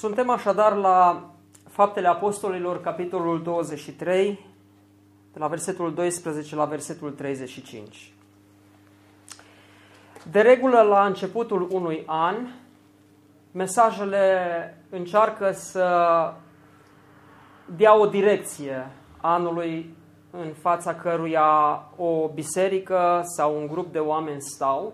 [0.00, 1.30] Suntem așadar la
[1.68, 4.46] Faptele Apostolilor, capitolul 23,
[5.32, 8.12] de la versetul 12 la versetul 35.
[10.30, 12.36] De regulă, la începutul unui an,
[13.52, 14.38] mesajele
[14.90, 15.86] încearcă să
[17.76, 19.94] dea o direcție anului
[20.30, 24.92] în fața căruia o biserică sau un grup de oameni stau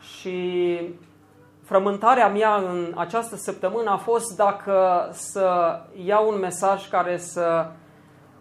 [0.00, 0.78] și
[1.72, 7.66] frământarea mea în această săptămână a fost dacă să iau un mesaj care să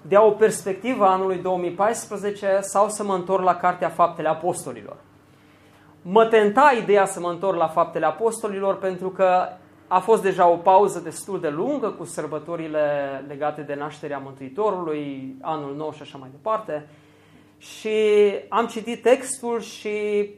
[0.02, 4.98] dea o perspectivă anului 2014 sau să mă întorc la Cartea Faptele Apostolilor.
[6.02, 9.48] Mă tenta ideea să mă întorc la Faptele Apostolilor pentru că
[9.88, 12.82] a fost deja o pauză destul de lungă cu sărbătorile
[13.28, 16.88] legate de nașterea Mântuitorului, anul nou și așa mai departe.
[17.58, 18.00] Și
[18.50, 20.30] am citit textul și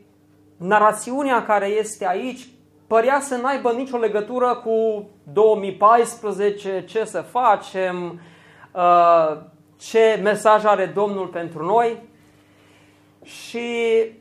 [0.58, 2.48] narațiunea care este aici
[2.88, 8.22] părea să n-aibă nicio legătură cu 2014, ce să facem,
[8.72, 9.38] uh,
[9.78, 12.12] ce mesaj are Domnul pentru noi.
[13.24, 13.68] Și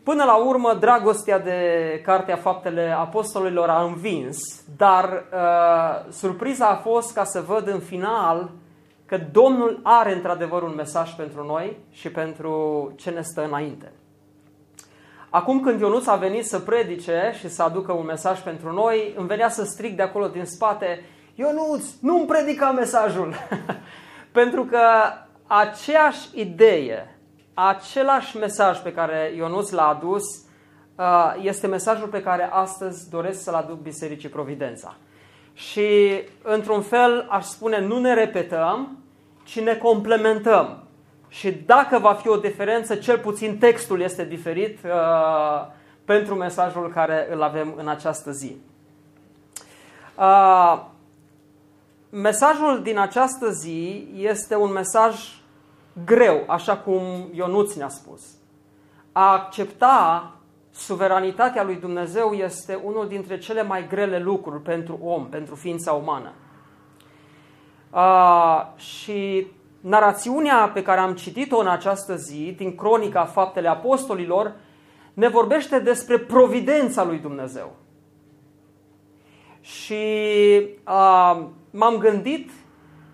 [0.02, 1.60] până la urmă dragostea de
[2.04, 4.38] Cartea Faptele Apostolilor a învins,
[4.76, 8.50] dar uh, surpriza a fost ca să văd în final
[9.06, 13.92] că Domnul are într-adevăr un mesaj pentru noi și pentru ce ne stă înainte.
[15.34, 19.27] Acum când Ionuț a venit să predice și să aducă un mesaj pentru noi, îmi
[19.27, 23.34] venea să strig de acolo din spate, Ionuț, nu-mi predica mesajul!
[24.38, 24.80] pentru că
[25.47, 27.19] aceeași idee,
[27.55, 30.22] același mesaj pe care Ionuț l-a adus,
[30.97, 34.94] uh, este mesajul pe care astăzi doresc să-l aduc Bisericii Providența.
[35.54, 38.99] Și, într-un fel, aș spune, nu ne repetăm,
[39.44, 40.81] ci ne complementăm.
[41.32, 45.66] Și dacă va fi o diferență, cel puțin textul este diferit uh,
[46.04, 48.56] pentru mesajul care îl avem în această zi.
[50.19, 50.84] Uh,
[52.10, 55.43] mesajul din această zi este un mesaj
[56.04, 57.03] greu, așa cum
[57.34, 58.20] Ionuț ne-a spus.
[59.12, 60.32] A accepta
[60.70, 66.32] suveranitatea lui Dumnezeu este unul dintre cele mai grele lucruri pentru om, pentru ființa umană.
[67.91, 69.47] Uh, și
[69.82, 74.53] narațiunea pe care am citit-o în această zi, din cronica Faptele Apostolilor,
[75.15, 77.76] ne vorbește despre providența lui Dumnezeu.
[79.60, 80.04] Și
[80.87, 82.50] uh, m-am gândit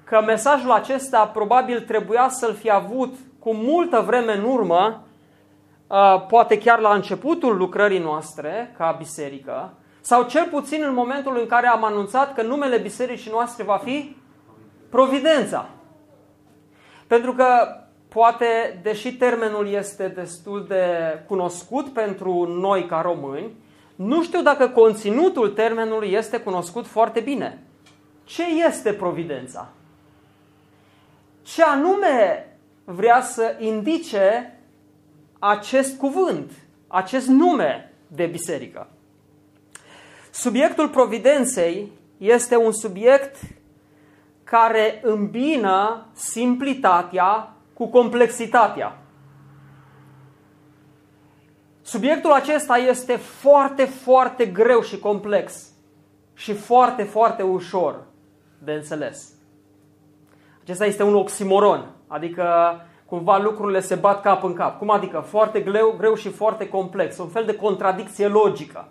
[0.04, 5.02] că mesajul acesta probabil trebuia să-l fi avut cu multă vreme în urmă,
[5.86, 11.46] uh, poate chiar la începutul lucrării noastre ca biserică, sau cel puțin în momentul în
[11.46, 14.16] care am anunțat că numele bisericii noastre va fi
[14.90, 15.68] Providența.
[17.08, 17.46] Pentru că
[18.08, 20.84] poate, deși termenul este destul de
[21.26, 23.50] cunoscut pentru noi ca români,
[23.94, 27.62] nu știu dacă conținutul termenului este cunoscut foarte bine.
[28.24, 29.68] Ce este providența?
[31.42, 32.48] Ce anume
[32.84, 34.58] vrea să indice
[35.38, 36.50] acest cuvânt,
[36.86, 38.88] acest nume de biserică?
[40.30, 43.36] Subiectul providenței este un subiect
[44.50, 48.98] care îmbină simplitatea cu complexitatea.
[51.82, 55.68] Subiectul acesta este foarte, foarte greu și complex
[56.34, 58.04] și foarte, foarte ușor
[58.58, 59.32] de înțeles.
[60.62, 62.46] Acesta este un oximoron, adică
[63.06, 64.78] cumva lucrurile se bat cap în cap.
[64.78, 65.20] Cum adică?
[65.20, 68.88] Foarte greu, greu și foarte complex, un fel de contradicție logică.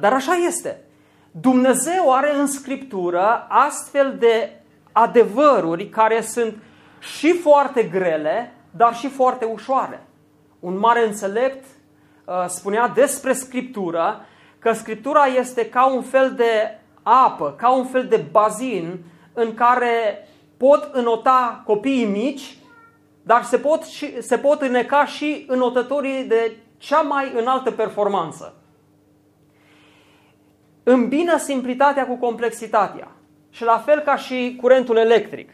[0.00, 0.84] Dar așa este.
[1.30, 4.62] Dumnezeu are în Scriptură astfel de
[4.92, 6.56] adevăruri care sunt
[6.98, 10.06] și foarte grele, dar și foarte ușoare.
[10.60, 11.64] Un mare înțelept
[12.24, 14.24] uh, spunea despre Scriptură
[14.58, 18.98] că Scriptura este ca un fel de apă, ca un fel de bazin
[19.32, 22.58] în care pot înota copiii mici,
[23.22, 28.59] dar se pot, și, se pot îneca și înotătorii de cea mai înaltă performanță
[30.82, 33.08] îmbină simplitatea cu complexitatea.
[33.50, 35.50] Și la fel ca și curentul electric.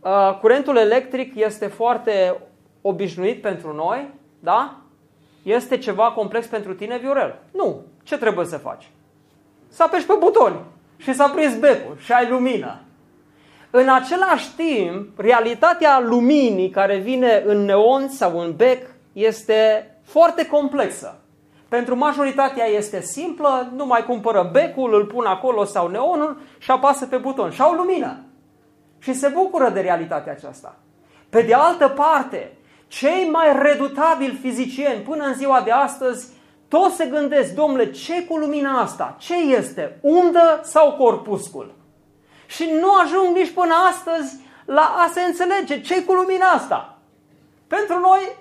[0.00, 2.36] Uh, curentul electric este foarte
[2.82, 4.10] obișnuit pentru noi,
[4.40, 4.76] da?
[5.42, 7.38] Este ceva complex pentru tine, Viorel?
[7.52, 7.80] Nu.
[8.02, 8.90] Ce trebuie să faci?
[9.68, 10.60] Să apeși pe butoni
[10.96, 12.80] și s-a prins becul și ai lumină.
[13.70, 21.18] În același timp, realitatea luminii care vine în neon sau în bec este foarte complexă.
[21.74, 27.06] Pentru majoritatea este simplă, nu mai cumpără becul, îl pun acolo sau neonul și apasă
[27.06, 28.16] pe buton și au lumină.
[28.98, 30.76] Și se bucură de realitatea aceasta.
[31.28, 32.56] Pe de altă parte,
[32.86, 36.28] cei mai redutabili fizicieni până în ziua de astăzi,
[36.68, 39.16] toți se gândesc, domnule, ce cu lumina asta?
[39.18, 39.98] Ce este?
[40.00, 41.74] Undă sau corpuscul?
[42.46, 46.98] Și nu ajung nici până astăzi la a se înțelege ce cu lumina asta.
[47.66, 48.36] Pentru noi,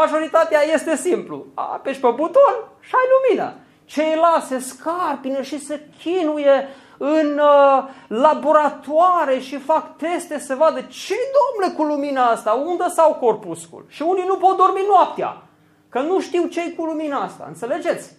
[0.00, 1.46] majoritatea este simplu.
[1.54, 3.54] Apeși pe buton și ai lumină.
[3.84, 11.14] Ceilalți se scarpină și se chinuie în uh, laboratoare și fac teste să vadă ce
[11.36, 13.84] domnule cu lumina asta, undă sau corpuscul.
[13.88, 15.42] Și unii nu pot dormi noaptea,
[15.88, 18.12] că nu știu ce cu lumina asta, înțelegeți?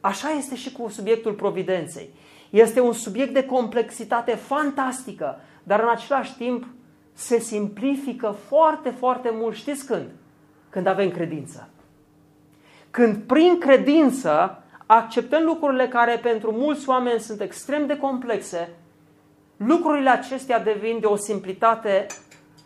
[0.00, 2.14] Așa este și cu subiectul providenței.
[2.50, 6.66] Este un subiect de complexitate fantastică, dar în același timp
[7.12, 9.54] se simplifică foarte, foarte mult.
[9.54, 10.10] Știți când?
[10.74, 11.68] Când avem credință.
[12.90, 18.68] Când prin credință acceptăm lucrurile care pentru mulți oameni sunt extrem de complexe,
[19.56, 22.06] lucrurile acestea devin de o simplitate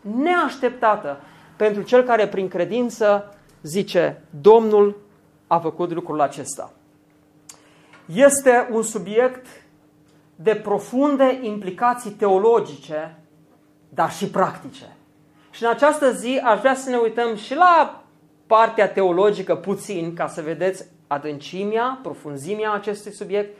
[0.01, 1.21] neașteptată
[1.57, 4.97] pentru cel care prin credință zice Domnul
[5.47, 6.73] a făcut lucrul acesta.
[8.15, 9.47] Este un subiect
[10.37, 13.19] de profunde implicații teologice,
[13.89, 14.98] dar și practice.
[15.59, 18.03] Și în această zi aș vrea să ne uităm și la
[18.47, 23.57] partea teologică puțin, ca să vedeți adâncimea, profunzimea acestui subiect,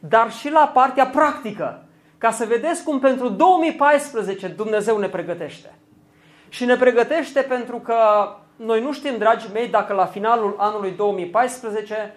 [0.00, 1.84] dar și la partea practică,
[2.18, 5.74] ca să vedeți cum pentru 2014 Dumnezeu ne pregătește.
[6.48, 7.96] Și ne pregătește pentru că
[8.56, 12.14] noi nu știm, dragii mei, dacă la finalul anului 2014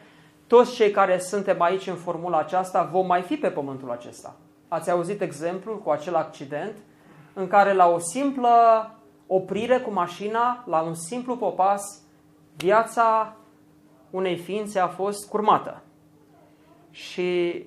[0.48, 4.36] toți cei care suntem aici în formula aceasta vom mai fi pe pământul acesta.
[4.68, 6.78] Ați auzit exemplul cu acel accident
[7.34, 8.50] în care la o simplă
[9.36, 12.02] oprire cu mașina, la un simplu popas,
[12.56, 13.36] viața
[14.10, 15.84] unei ființe a fost curmată.
[16.92, 17.64] Și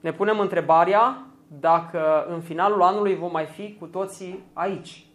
[0.00, 1.26] ne punem întrebarea
[1.60, 5.06] dacă în finalul anului vom mai fi cu toții aici.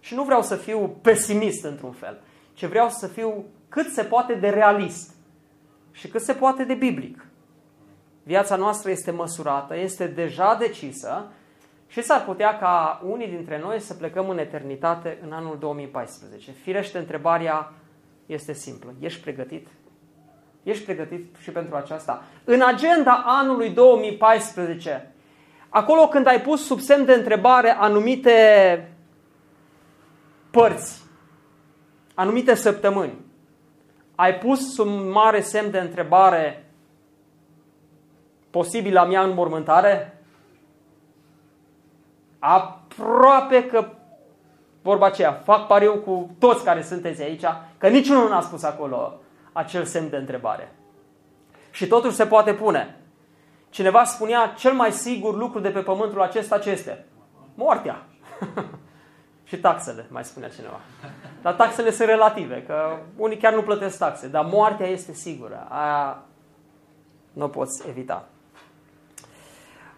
[0.00, 2.20] Și nu vreau să fiu pesimist într-un fel,
[2.52, 5.14] ci vreau să fiu cât se poate de realist
[5.92, 7.26] și cât se poate de biblic.
[8.22, 11.32] Viața noastră este măsurată, este deja decisă
[11.86, 16.50] și s-ar putea ca unii dintre noi să plecăm în eternitate în anul 2014.
[16.50, 17.72] Firește, întrebarea
[18.26, 18.94] este simplă.
[19.00, 19.66] Ești pregătit?
[20.62, 22.22] Ești pregătit și pentru aceasta?
[22.44, 25.12] În agenda anului 2014,
[25.68, 28.88] acolo când ai pus sub semn de întrebare anumite
[30.50, 31.02] părți,
[32.14, 33.24] anumite săptămâni,
[34.14, 36.70] ai pus sub mare semn de întrebare
[38.50, 40.13] posibila mea înmormântare?
[42.46, 43.88] Aproape că
[44.82, 47.44] vorba aceea, fac pariu cu toți care sunteți aici,
[47.78, 49.20] că niciunul n-a spus acolo
[49.52, 50.74] acel semn de întrebare.
[51.70, 52.96] Și totuși se poate pune.
[53.70, 57.04] Cineva spunea, cel mai sigur lucru de pe pământul acesta ce este?
[57.54, 58.06] Moartea.
[59.48, 60.80] și taxele, mai spunea cineva.
[61.42, 65.66] Dar taxele sunt relative, că unii chiar nu plătesc taxe, dar moartea este sigură.
[65.68, 66.22] Aia
[67.32, 68.28] nu poți evita.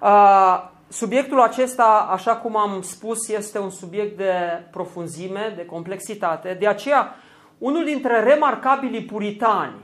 [0.00, 4.32] Uh, Subiectul acesta, așa cum am spus, este un subiect de
[4.70, 6.56] profunzime, de complexitate.
[6.58, 7.14] De aceea,
[7.58, 9.74] unul dintre remarcabilii puritani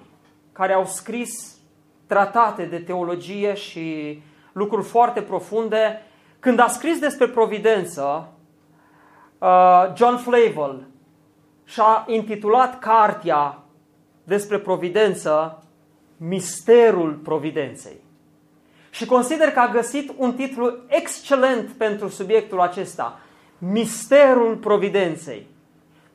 [0.52, 1.57] care au scris
[2.07, 4.19] tratate de teologie și
[4.52, 6.02] lucruri foarte profunde,
[6.38, 8.33] când a scris despre providență,
[9.38, 10.87] uh, John Flavel
[11.64, 13.59] și-a intitulat cartea
[14.25, 15.62] despre providență
[16.16, 18.00] Misterul Providenței.
[18.92, 23.18] Și consider că a găsit un titlu excelent pentru subiectul acesta,
[23.58, 25.46] Misterul Providenței.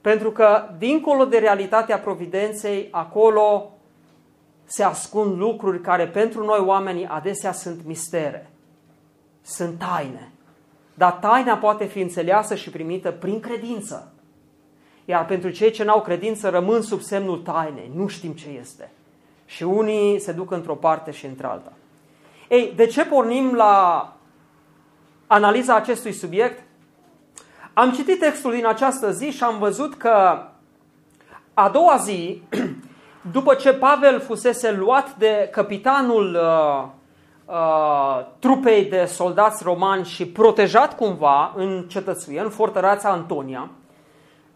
[0.01, 3.72] Pentru că, dincolo de realitatea Providenței, acolo
[4.65, 8.50] se ascund lucruri care pentru noi oamenii adesea sunt mistere,
[9.41, 10.31] sunt taine.
[10.93, 14.12] Dar taina poate fi înțeleasă și primită prin credință.
[15.05, 18.91] Iar pentru cei ce n-au credință rămân sub semnul tainei, nu știm ce este.
[19.46, 21.72] Și unii se duc într-o parte și într-alta.
[22.48, 24.13] Ei, de ce pornim la
[25.27, 26.63] analiza acestui subiect?
[27.74, 30.44] Am citit textul din această zi și am văzut că
[31.54, 32.42] a doua zi,
[33.32, 36.88] după ce Pavel fusese luat de capitanul uh,
[37.46, 43.70] uh, trupei de soldați romani și protejat cumva în cetățuie, în fortăreața Antonia,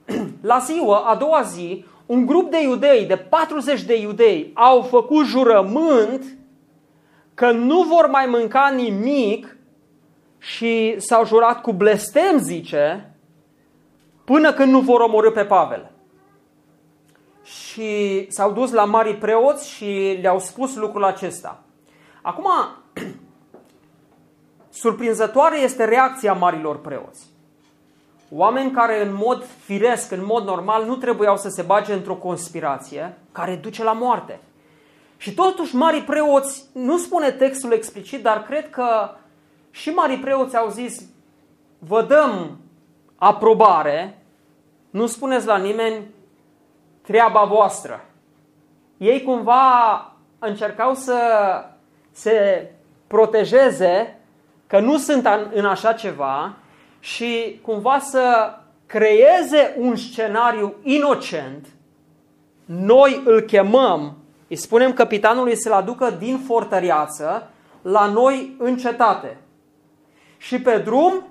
[0.42, 5.26] la ziua, a doua zi, un grup de iudei, de 40 de iudei, au făcut
[5.26, 6.24] jurământ
[7.42, 9.58] că nu vor mai mânca nimic
[10.38, 13.16] și s-au jurat cu blestem, zice,
[14.26, 15.92] până când nu vor omorâ pe Pavel.
[17.44, 21.64] Și s-au dus la mari preoți și le-au spus lucrul acesta.
[22.22, 22.48] Acum,
[24.82, 27.26] surprinzătoare este reacția marilor preoți.
[28.32, 33.18] Oameni care în mod firesc, în mod normal, nu trebuiau să se bage într-o conspirație
[33.32, 34.40] care duce la moarte.
[35.22, 39.10] Și totuși marii preoți, nu spune textul explicit, dar cred că
[39.72, 41.04] și marii preoți au zis,
[41.80, 42.60] vă dăm
[43.16, 44.22] aprobare,
[44.90, 46.06] nu spuneți la nimeni
[47.02, 48.06] treaba voastră.
[48.98, 51.20] Ei cumva încercau să
[52.12, 52.70] se
[53.08, 54.20] protejeze
[54.68, 56.54] că nu sunt în așa ceva
[57.00, 58.54] și cumva să
[58.86, 61.68] creeze un scenariu inocent.
[62.66, 64.21] Noi îl chemăm,
[64.52, 67.50] îi spunem capitanului să-l aducă din fortăreață
[67.82, 69.38] la noi în cetate.
[70.38, 71.24] Și pe drum,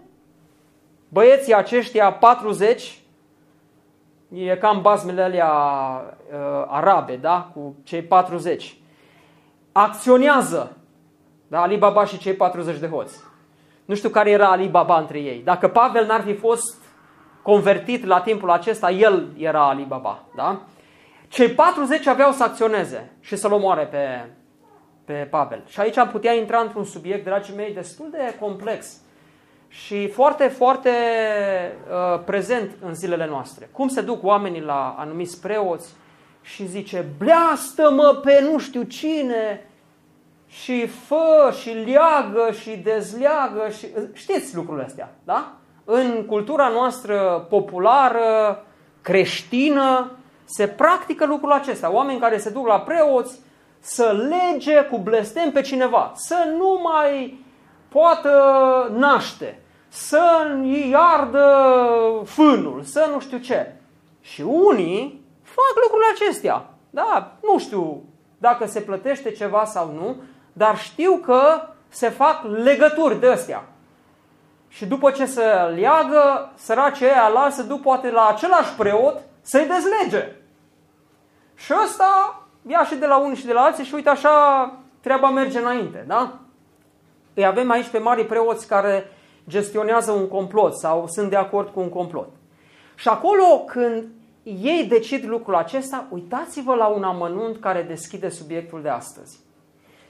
[1.08, 2.98] băieții aceștia 40,
[4.32, 7.50] e cam bazmele alea uh, arabe, da?
[7.54, 8.76] Cu cei 40.
[9.72, 10.76] Acționează,
[11.48, 11.60] da?
[11.60, 13.18] Alibaba și cei 40 de hoți.
[13.84, 15.40] Nu știu care era Alibaba între ei.
[15.44, 16.82] Dacă Pavel n-ar fi fost
[17.42, 20.60] convertit la timpul acesta, el era Alibaba, da?
[21.30, 24.30] Cei 40 aveau să acționeze și să-l omoare pe,
[25.04, 25.62] pe Pavel.
[25.66, 28.96] Și aici am putea intra într-un subiect, dragii mei, destul de complex
[29.68, 33.68] și foarte, foarte uh, prezent în zilele noastre.
[33.72, 35.94] Cum se duc oamenii la anumiți preoți
[36.42, 39.66] și zice, bleastă-mă pe nu știu cine
[40.46, 43.86] și fă și leagă și dezleagă și...
[44.12, 45.52] Știți lucrurile astea, da?
[45.84, 48.64] În cultura noastră populară,
[49.00, 50.10] creștină,
[50.56, 51.92] se practică lucrul acesta.
[51.92, 53.38] Oameni care se duc la preoți
[53.80, 57.44] să lege cu blestem pe cineva, să nu mai
[57.88, 58.32] poată
[58.96, 60.22] naște, să
[60.62, 61.46] îi ardă
[62.24, 63.74] fânul, să nu știu ce.
[64.20, 66.64] Și unii fac lucrurile acestea.
[66.90, 68.02] Da, nu știu
[68.38, 70.16] dacă se plătește ceva sau nu,
[70.52, 73.64] dar știu că se fac legături de astea.
[74.68, 79.66] Și după ce se leagă, săracii ăia la se duc poate la același preot să-i
[79.66, 80.39] dezlege.
[81.60, 85.30] Și ăsta ia și de la unii și de la alții și uite așa treaba
[85.30, 86.38] merge înainte, da?
[87.34, 89.10] Îi avem aici pe mari preoți care
[89.48, 92.28] gestionează un complot sau sunt de acord cu un complot.
[92.94, 94.08] Și acolo când
[94.42, 99.38] ei decid lucrul acesta, uitați-vă la un amănunt care deschide subiectul de astăzi.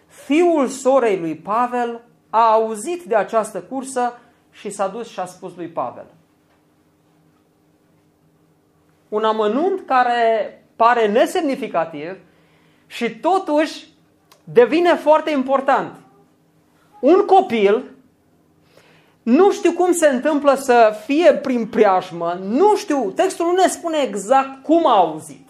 [0.07, 4.19] Fiul sorei lui Pavel a auzit de această cursă
[4.51, 6.07] și s-a dus și a spus lui Pavel.
[9.09, 12.17] Un amănunt care pare nesemnificativ
[12.87, 13.87] și totuși
[14.45, 15.93] devine foarte important.
[17.01, 17.85] Un copil,
[19.23, 23.99] nu știu cum se întâmplă să fie prin preajmă, nu știu, textul nu ne spune
[23.99, 25.49] exact cum a auzit.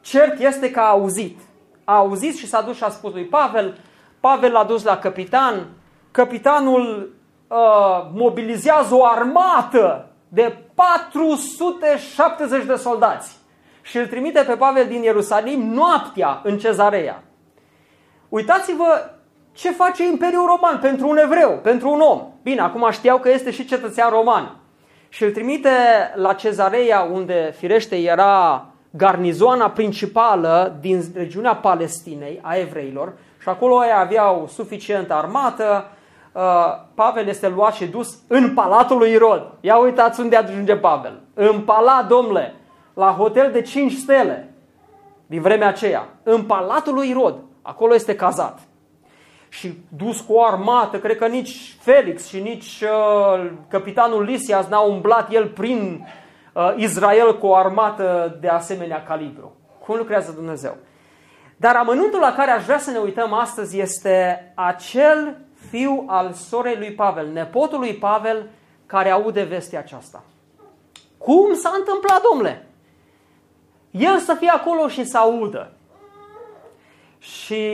[0.00, 1.38] Cert este că a auzit
[1.84, 3.78] a auzit și s-a dus și a spus lui Pavel,
[4.20, 5.66] Pavel l-a dus la capitan,
[6.10, 7.14] capitanul
[7.46, 7.56] uh,
[8.12, 13.37] mobilizează o armată de 470 de soldați
[13.88, 17.22] și îl trimite pe Pavel din Ierusalim noaptea în cezarea.
[18.28, 19.10] Uitați-vă
[19.52, 22.22] ce face Imperiul Roman pentru un evreu, pentru un om.
[22.42, 24.56] Bine, acum știau că este și cetățean roman.
[25.08, 25.70] Și îl trimite
[26.14, 33.92] la cezarea unde firește era garnizoana principală din regiunea Palestinei, a evreilor, și acolo ei
[33.94, 35.90] aveau suficientă armată,
[36.32, 36.42] uh,
[36.94, 39.52] Pavel este luat și dus în palatul lui Irod.
[39.60, 41.20] Ia uitați unde ajunge Pavel.
[41.34, 42.54] În palat, domnule,
[42.98, 44.54] la hotel de 5 stele
[45.26, 46.08] din vremea aceea.
[46.22, 47.38] În palatul lui Irod.
[47.62, 48.60] Acolo este cazat.
[49.48, 54.92] Și dus cu o armată, cred că nici Felix și nici uh, capitanul Lisias n-au
[54.92, 56.06] umblat el prin
[56.52, 59.56] uh, Israel cu o armată de asemenea calibru.
[59.84, 60.76] Cum lucrează Dumnezeu?
[61.56, 65.36] Dar amănuntul la care aș vrea să ne uităm astăzi este acel
[65.70, 68.50] fiu al sorei lui Pavel, nepotul lui Pavel,
[68.86, 70.24] care aude vestea aceasta.
[71.18, 72.67] Cum s-a întâmplat, domnule?
[73.90, 75.72] El să fie acolo și să audă.
[77.18, 77.64] Și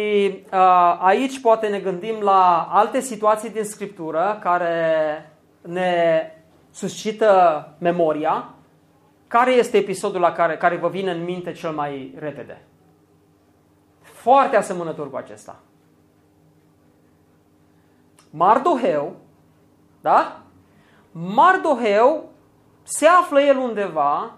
[0.52, 5.30] uh, aici poate ne gândim la alte situații din Scriptură care
[5.60, 6.30] ne
[6.70, 8.54] suscită memoria
[9.26, 12.62] care este episodul la care, care vă vine în minte cel mai repede?
[14.00, 15.56] Foarte asemănător cu acesta.
[18.30, 19.16] Mardoheu,
[20.00, 20.40] da?
[21.12, 22.30] Mardoheu
[22.82, 24.32] se află el undeva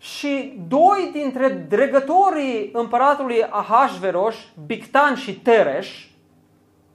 [0.00, 4.34] și doi dintre dregătorii împăratului Ahasveros,
[4.66, 6.06] Bictan și Tereș,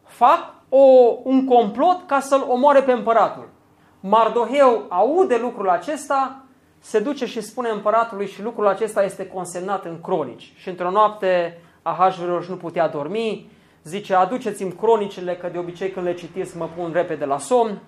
[0.03, 3.50] fac o, un complot ca să-l omoare pe împăratul.
[4.00, 6.43] Mardoheu aude lucrul acesta,
[6.79, 10.53] se duce și spune împăratului și lucrul acesta este consemnat în cronici.
[10.55, 13.51] Și într-o noapte Ahasveros nu putea dormi,
[13.83, 17.81] zice aduceți-mi cronicile, că de obicei când le citiți mă pun repede la somn.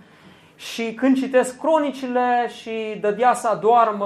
[0.57, 4.05] Și când citesc cronicile și dădea să doarmă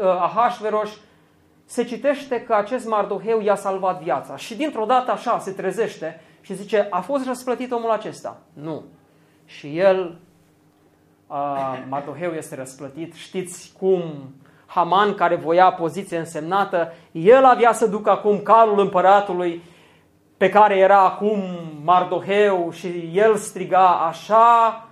[0.00, 0.90] ă, Ahasveros,
[1.64, 4.36] se citește că acest Mardoheu i-a salvat viața.
[4.36, 8.40] Și dintr-o dată așa se trezește și zice, a fost răsplătit omul acesta?
[8.52, 8.82] Nu.
[9.44, 10.18] Și el,
[11.26, 14.02] uh, Mardoheu este răsplătit, știți cum
[14.66, 19.62] Haman, care voia poziție însemnată, el avea să ducă acum calul împăratului
[20.36, 21.42] pe care era acum
[21.84, 24.83] Mardoheu și el striga așa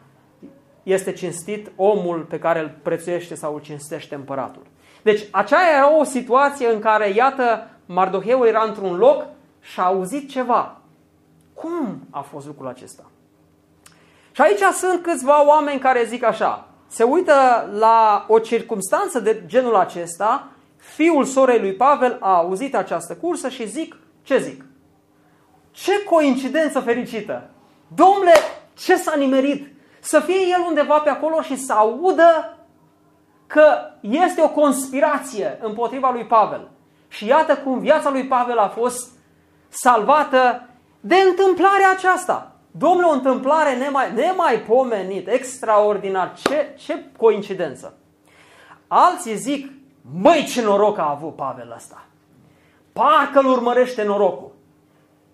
[0.82, 4.62] este cinstit omul pe care îl prețuiește sau îl cinstește împăratul.
[5.02, 9.24] Deci aceea era o situație în care, iată, Mardoheu era într-un loc
[9.60, 10.80] și a auzit ceva.
[11.54, 13.04] Cum a fost lucrul acesta?
[14.32, 17.32] Și aici sunt câțiva oameni care zic așa, se uită
[17.72, 23.68] la o circumstanță de genul acesta, fiul sorei lui Pavel a auzit această cursă și
[23.68, 24.64] zic, ce zic?
[25.70, 27.50] Ce coincidență fericită!
[27.94, 28.32] Domnule,
[28.74, 29.71] ce s-a nimerit?
[30.04, 32.58] Să fie el undeva pe acolo și să audă
[33.46, 36.68] că este o conspirație împotriva lui Pavel.
[37.08, 39.10] Și iată cum viața lui Pavel a fost
[39.68, 40.68] salvată
[41.00, 42.52] de întâmplarea aceasta.
[42.70, 46.34] Domnule, o întâmplare nemai, nemai pomenit, extraordinar.
[46.34, 47.98] Ce, ce coincidență.
[48.86, 49.72] Alții zic,
[50.22, 52.04] măi ce noroc a avut Pavel ăsta.
[52.92, 54.52] Parcă îl urmărește norocul.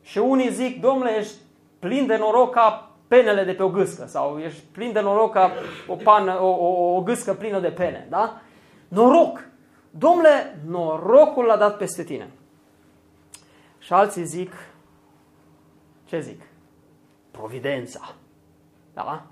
[0.03, 1.35] Și unii zic, domnule, ești
[1.79, 5.53] plin de noroc ca penele de pe o gâscă sau ești plin de noroc ca
[5.87, 8.07] o, pană, o, o, o gâscă plină de pene.
[8.11, 8.41] Da?
[8.88, 9.47] Noroc!
[9.91, 12.31] Domnule, norocul l-a dat peste tine.
[13.79, 14.53] Și alții zic,
[16.05, 16.43] ce zic?
[17.31, 18.15] Providența.
[18.95, 19.23] Da?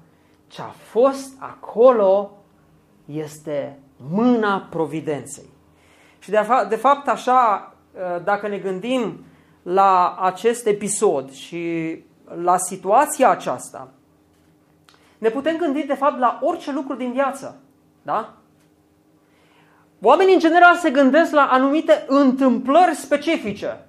[0.46, 2.30] Ce a fost acolo
[3.04, 3.78] este
[4.10, 5.48] mâna providenței.
[6.18, 7.74] Și de, fa- de fapt așa,
[8.24, 9.24] dacă ne gândim
[9.62, 13.88] la acest episod și la situația aceasta,
[15.18, 17.60] ne putem gândi de fapt la orice lucru din viață.
[18.02, 18.34] Da?
[20.02, 23.86] Oamenii în general se gândesc la anumite întâmplări specifice.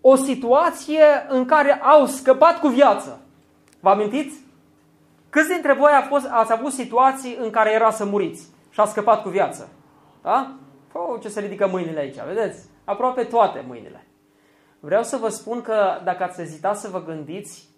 [0.00, 3.20] O situație în care au scăpat cu viață.
[3.80, 4.38] Vă amintiți?
[5.30, 8.84] Câți dintre voi a fost, ați avut situații în care era să muriți și a
[8.84, 9.68] scăpat cu viață?
[10.22, 10.54] Da?
[10.92, 12.64] Oh, ce se ridică mâinile aici, vedeți?
[12.84, 14.06] Aproape toate mâinile.
[14.80, 17.68] Vreau să vă spun că dacă ați ezitat să vă gândiți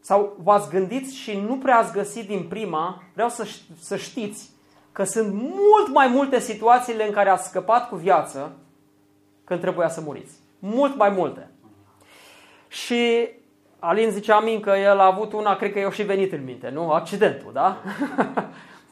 [0.00, 3.46] sau v-ați gândit și nu prea ați găsit din prima, vreau să,
[3.78, 4.50] să știți
[4.92, 8.52] că sunt mult mai multe situațiile în care ați scăpat cu viață
[9.44, 10.34] când trebuia să muriți.
[10.58, 11.50] Mult mai multe.
[12.68, 13.28] Și
[13.78, 16.68] Alin zicea amin că el a avut una, cred că i-a și venit în minte,
[16.68, 16.90] nu?
[16.90, 17.76] Accidentul, da?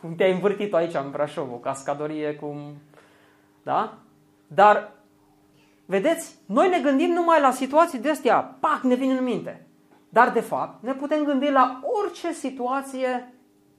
[0.01, 2.75] cum te-ai învârtit aici în Brașov, o cascadorie, cum...
[3.63, 3.95] Da?
[4.47, 4.93] Dar
[5.91, 6.39] Vedeți?
[6.47, 9.67] Noi ne gândim numai la situații de astea, pac, ne vin în minte.
[10.09, 13.35] Dar, de fapt, ne putem gândi la orice situație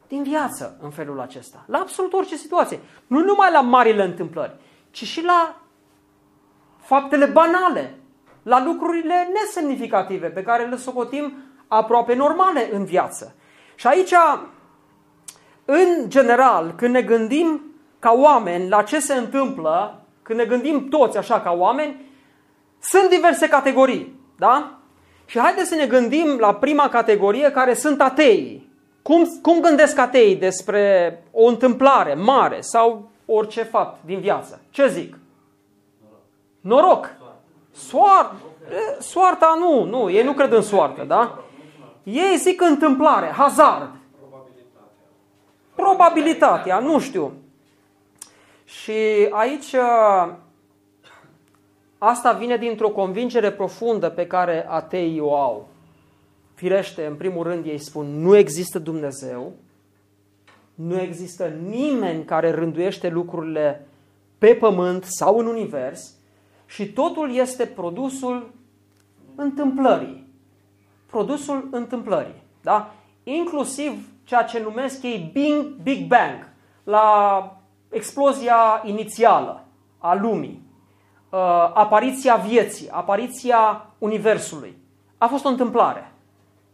[0.08, 1.64] din viață în felul acesta.
[1.68, 2.80] La absolut orice situație.
[3.08, 4.56] Nu numai la marile întâmplări,
[4.90, 5.62] ci și la
[6.78, 7.98] faptele banale,
[8.44, 11.34] la lucrurile nesemnificative pe care le socotim
[11.68, 13.36] aproape normale în viață.
[13.76, 14.14] Și aici,
[15.66, 17.62] în general, când ne gândim
[18.00, 22.06] ca oameni la ce se întâmplă când ne gândim toți așa ca oameni,
[22.80, 24.20] sunt diverse categorii.
[24.38, 24.78] Da?
[25.26, 28.70] Și haideți să ne gândim la prima categorie care sunt atei.
[29.02, 34.62] Cum, cum gândesc ateii despre o întâmplare mare sau orice fapt din viață?
[34.70, 35.18] Ce zic?
[36.62, 37.10] Noroc.
[37.74, 38.36] Soar,
[39.00, 41.44] soarta nu, nu, ei nu cred în soartă, da?
[42.04, 43.90] Ei zic întâmplare, hazard.
[45.76, 47.34] Probabilitatea, nu știu.
[48.72, 50.34] Și aici uh,
[51.98, 55.68] asta vine dintr-o convingere profundă pe care ateii o au.
[56.54, 59.54] Firește, în primul rând ei spun, nu există Dumnezeu,
[60.76, 63.88] nu există nimeni care rânduiește lucrurile
[64.38, 66.14] pe pământ sau în univers
[66.66, 68.54] și totul este produsul
[69.36, 70.28] întâmplării.
[71.06, 72.44] Produsul întâmplării.
[72.62, 72.94] Da?
[73.24, 76.50] Inclusiv ceea ce numesc ei Big, Big Bang.
[76.84, 77.61] La
[77.92, 79.66] explozia inițială
[79.98, 80.62] a lumii,
[81.30, 81.40] uh,
[81.74, 84.78] apariția vieții, apariția Universului.
[85.18, 86.12] A fost o întâmplare.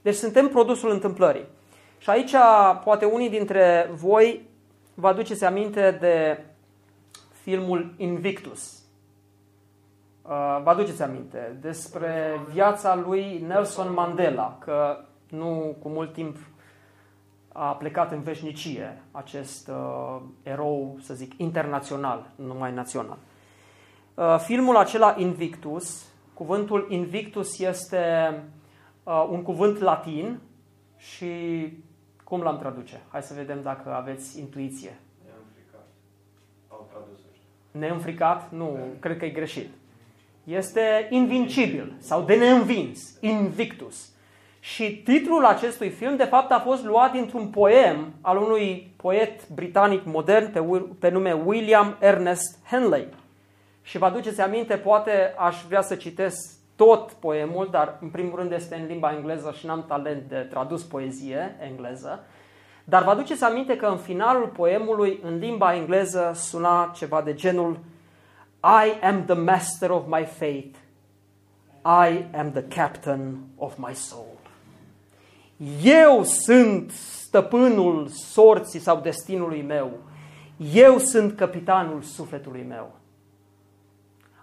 [0.02, 1.46] Deci suntem produsul întâmplării.
[1.98, 2.34] Și aici,
[2.84, 4.50] poate unii dintre voi
[4.94, 6.46] vă aduceți aminte de
[7.42, 8.72] filmul Invictus.
[10.22, 14.98] Uh, vă aduceți aminte despre viața lui Nelson Mandela, că
[15.30, 16.38] Nu cu mult timp
[17.60, 23.18] a plecat în veșnicie acest uh, erou, să zic, internațional, nu numai național.
[24.14, 28.34] Uh, filmul acela Invictus, cuvântul Invictus este
[29.04, 30.40] uh, un cuvânt latin
[30.98, 31.28] și
[32.24, 33.02] cum l-am traduce?
[33.12, 35.00] Hai să vedem dacă aveți intuiție.
[35.26, 35.88] Neînfricat.
[36.68, 37.48] Au tradus ăștia.
[37.72, 38.52] Neînfricat?
[38.52, 39.70] Nu, cred că e greșit.
[40.44, 44.12] Este invincibil sau de neînvins, Invictus.
[44.60, 50.06] Și titlul acestui film, de fapt, a fost luat dintr-un poem al unui poet britanic
[50.06, 53.08] modern pe, pe nume William Ernest Henley.
[53.82, 58.52] Și vă aduceți aminte, poate aș vrea să citesc tot poemul, dar în primul rând
[58.52, 62.24] este în limba engleză și n-am talent de tradus poezie engleză.
[62.84, 67.80] Dar vă aduceți aminte că în finalul poemului, în limba engleză, suna ceva de genul
[68.62, 70.72] I am the master of my fate.
[71.84, 74.37] I am the captain of my soul.
[75.84, 80.00] Eu sunt stăpânul sorții sau destinului meu.
[80.74, 82.96] Eu sunt capitanul sufletului meu.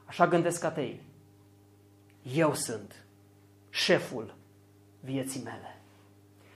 [0.04, 1.00] Așa gândesc atei.
[2.34, 3.04] Eu sunt
[3.70, 4.34] șeful
[5.00, 5.80] vieții mele.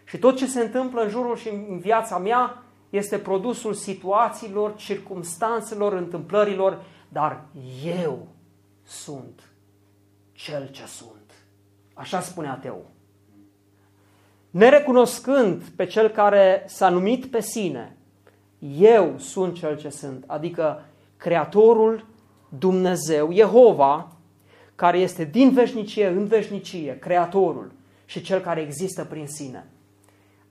[0.04, 5.92] Și tot ce se întâmplă în jurul și în viața mea este produsul situațiilor, circumstanțelor,
[5.92, 7.44] întâmplărilor, dar
[7.84, 8.26] eu
[8.82, 9.40] sunt
[10.32, 11.32] cel ce sunt.
[11.94, 12.90] Așa spune ateu.
[14.50, 17.96] Nerecunoscând pe cel care s-a numit pe sine,
[18.78, 20.84] eu sunt cel ce sunt, adică
[21.16, 22.06] Creatorul
[22.48, 24.12] Dumnezeu, Jehova,
[24.74, 27.72] care este din veșnicie în veșnicie, Creatorul
[28.04, 29.66] și Cel care există prin sine.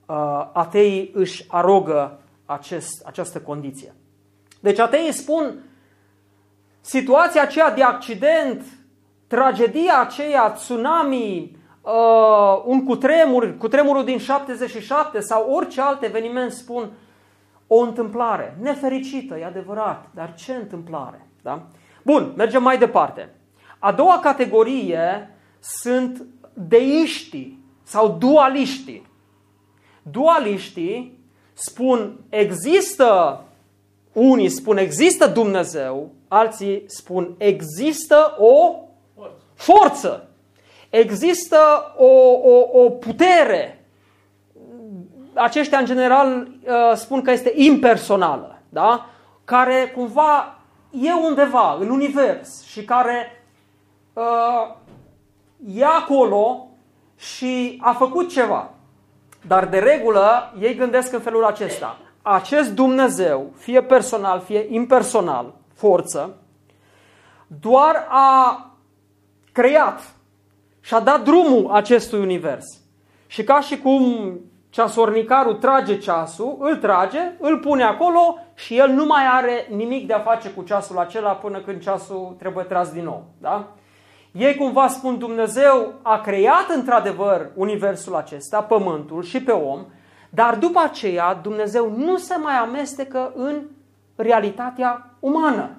[0.06, 3.94] Uh, ateii își arogă acest, această condiție.
[4.60, 5.62] Deci ateii spun
[6.80, 8.64] situația aceea de accident,
[9.26, 11.56] tragedia aceea, tsunami,
[11.88, 16.90] uh, un cutremur, cutremurul din 77 sau orice alt eveniment spun
[17.66, 21.28] o întâmplare nefericită, e adevărat, dar ce întâmplare?
[21.42, 21.62] Da?
[22.02, 23.34] Bun, mergem mai departe.
[23.78, 29.06] A doua categorie sunt deiștii sau dualiștii.
[30.02, 31.18] Dualiștii
[31.52, 33.40] spun există,
[34.12, 38.74] unii spun există Dumnezeu, alții spun există o
[39.54, 40.27] forță.
[40.90, 41.58] Există
[41.96, 42.06] o,
[42.42, 43.86] o, o putere.
[45.34, 49.06] Aceștia în general uh, spun că este impersonală, da?
[49.44, 50.58] care cumva
[50.90, 53.44] e undeva în univers și care
[54.12, 54.74] uh,
[55.74, 56.68] e acolo
[57.16, 58.70] și a făcut ceva.
[59.46, 61.98] Dar de regulă ei gândesc în felul acesta.
[62.22, 66.36] Acest Dumnezeu, fie personal, fie impersonal, forță,
[67.46, 68.62] doar a
[69.52, 70.00] creat
[70.88, 72.64] și a dat drumul acestui univers.
[73.26, 74.34] Și ca și cum
[74.70, 80.12] ceasornicarul trage ceasul, îl trage, îl pune acolo și el nu mai are nimic de
[80.12, 83.24] a face cu ceasul acela până când ceasul trebuie tras din nou.
[83.40, 83.66] Da?
[84.32, 89.84] Ei cumva spun Dumnezeu a creat într-adevăr universul acesta, pământul și pe om,
[90.30, 93.62] dar după aceea Dumnezeu nu se mai amestecă în
[94.16, 95.70] realitatea umană.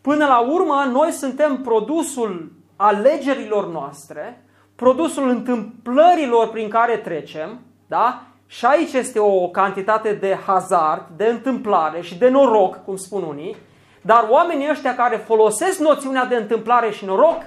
[0.00, 4.44] Până la urmă, noi suntem produsul alegerilor noastre,
[4.76, 8.22] produsul întâmplărilor prin care trecem, da?
[8.46, 13.56] Și aici este o cantitate de hazard, de întâmplare și de noroc, cum spun unii,
[14.00, 17.42] dar oamenii ăștia care folosesc noțiunea de întâmplare și noroc,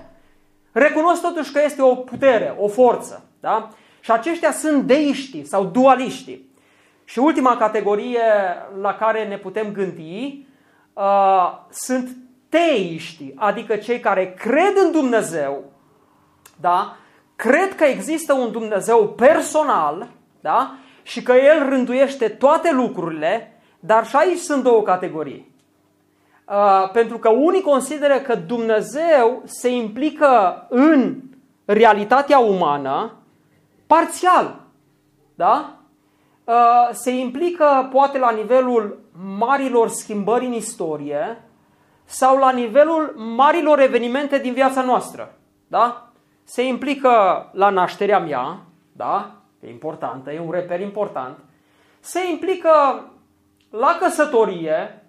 [0.71, 3.23] recunosc totuși că este o putere, o forță.
[3.39, 3.69] Da?
[3.99, 6.49] Și aceștia sunt deiștii sau dualiștii.
[7.03, 8.21] Și ultima categorie
[8.81, 10.47] la care ne putem gândi
[10.93, 12.22] uh, sunt
[12.53, 15.63] teiștii, adică cei care cred în Dumnezeu,
[16.59, 16.95] da?
[17.35, 20.07] cred că există un Dumnezeu personal
[20.41, 20.75] da?
[21.03, 25.51] și că El rânduiește toate lucrurile, dar și aici sunt două categorii.
[26.47, 31.21] Uh, pentru că unii consideră că Dumnezeu se implică în
[31.65, 33.13] realitatea umană
[33.87, 34.59] parțial.
[35.35, 35.75] Da?
[36.43, 38.99] Uh, se implică poate la nivelul
[39.37, 41.43] marilor schimbări în istorie
[42.13, 45.33] sau la nivelul marilor evenimente din viața noastră.
[45.67, 46.07] Da?
[46.43, 47.09] Se implică
[47.51, 48.59] la nașterea mea,
[48.91, 49.31] da?
[49.59, 51.37] e importantă, e un reper important.
[51.99, 53.03] Se implică
[53.69, 55.03] la căsătorie,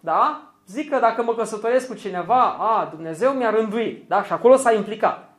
[0.00, 0.42] da?
[0.66, 4.22] Zic că dacă mă căsătoresc cu cineva, a, Dumnezeu mi-a rânduit, da?
[4.22, 5.30] Și acolo s-a implicat.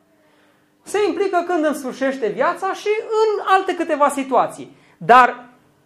[0.82, 4.76] Se implică când îmi sfârșește viața și în alte câteva situații.
[4.98, 5.44] Dar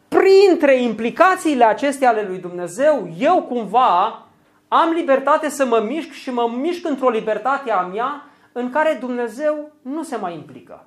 [0.09, 4.25] printre implicațiile acestea ale lui Dumnezeu, eu cumva
[4.73, 9.71] am libertate să mă mișc și mă mișc într-o libertate a mea în care Dumnezeu
[9.83, 10.87] nu se mai implică.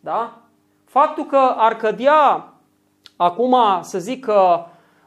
[0.00, 0.38] Da?
[0.84, 2.52] Faptul că ar cădea
[3.16, 4.64] acum, să zic că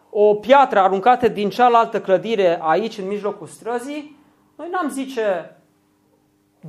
[0.10, 4.18] o piatră aruncată din cealaltă clădire aici, în mijlocul străzii,
[4.56, 5.58] noi n-am zice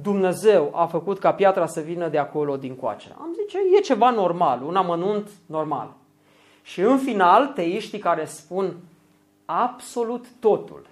[0.02, 3.16] Dumnezeu a făcut ca piatra să vină de acolo din coace.
[3.20, 5.92] Am zice, e ceva normal, un amănunt normal.
[6.62, 8.76] Și în final, teiștii care spun
[9.44, 10.86] absolut totul,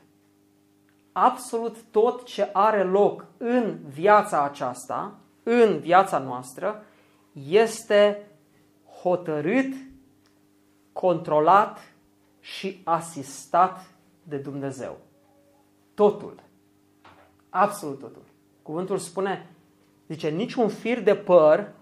[1.17, 6.85] absolut tot ce are loc în viața aceasta, în viața noastră,
[7.49, 8.31] este
[9.03, 9.73] hotărât,
[10.93, 11.79] controlat
[12.41, 13.87] și asistat
[14.23, 14.97] de Dumnezeu.
[15.95, 16.43] Totul.
[17.51, 18.23] Absolut totul.
[18.63, 19.51] Cuvântul spune,
[20.09, 21.73] zice, niciun fir de păr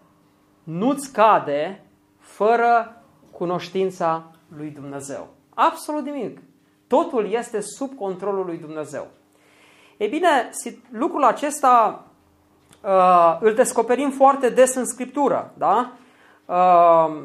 [0.65, 1.85] nu-ți cade
[2.19, 5.29] fără cunoștința lui Dumnezeu.
[5.55, 6.41] Absolut nimic.
[6.87, 9.11] Totul este sub controlul lui Dumnezeu.
[10.05, 10.51] Ei bine,
[10.91, 12.05] lucrul acesta
[12.81, 15.53] uh, îl descoperim foarte des în Scriptură.
[15.59, 15.93] Da?
[16.47, 17.23] Uh,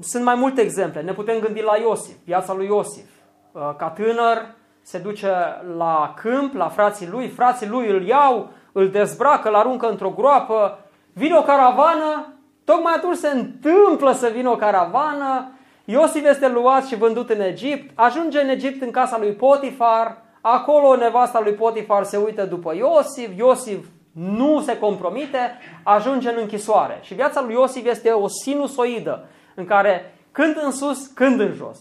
[0.00, 1.02] sunt mai multe exemple.
[1.02, 3.04] Ne putem gândi la Iosif, viața lui Iosif.
[3.52, 5.32] Uh, ca tânăr se duce
[5.76, 10.78] la câmp, la frații lui, frații lui îl iau, îl dezbracă, îl aruncă într-o groapă,
[11.12, 12.26] vine o caravană,
[12.64, 15.52] tocmai atunci se întâmplă să vină o caravană,
[15.84, 20.96] Iosif este luat și vândut în Egipt, ajunge în Egipt în casa lui Potifar, acolo
[20.96, 26.98] nevasta lui Potifar se uită după Iosif, Iosif nu se compromite, ajunge în închisoare.
[27.02, 31.78] Și viața lui Iosif este o sinusoidă în care când în sus, când în jos.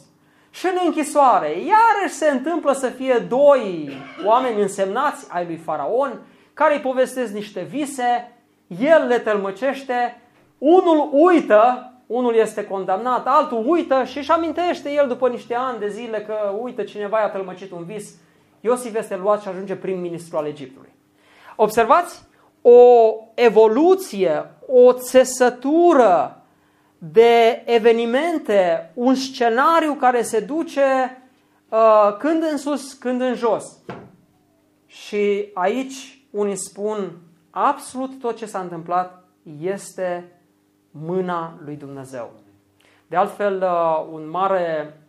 [0.49, 3.91] Și în închisoare, iarăși se întâmplă să fie doi
[4.25, 6.21] oameni însemnați ai lui Faraon,
[6.53, 8.31] care îi povestesc niște vise,
[8.67, 10.21] el le tălmăcește,
[10.57, 15.87] unul uită, unul este condamnat, altul uită și își amintește el după niște ani de
[15.87, 18.15] zile că uită cineva i-a tălmăcit un vis.
[18.61, 20.93] Iosif este luat și ajunge prim-ministru al Egiptului.
[21.55, 22.23] Observați
[22.61, 26.41] o evoluție, o țesătură
[26.97, 31.17] de evenimente, un scenariu care se duce
[31.69, 33.77] uh, când în sus, când în jos.
[34.85, 37.17] Și aici unii spun
[37.49, 39.23] absolut tot ce s-a întâmplat
[39.61, 40.31] este
[40.91, 42.31] mâna lui Dumnezeu.
[43.07, 45.01] De altfel, uh, un mare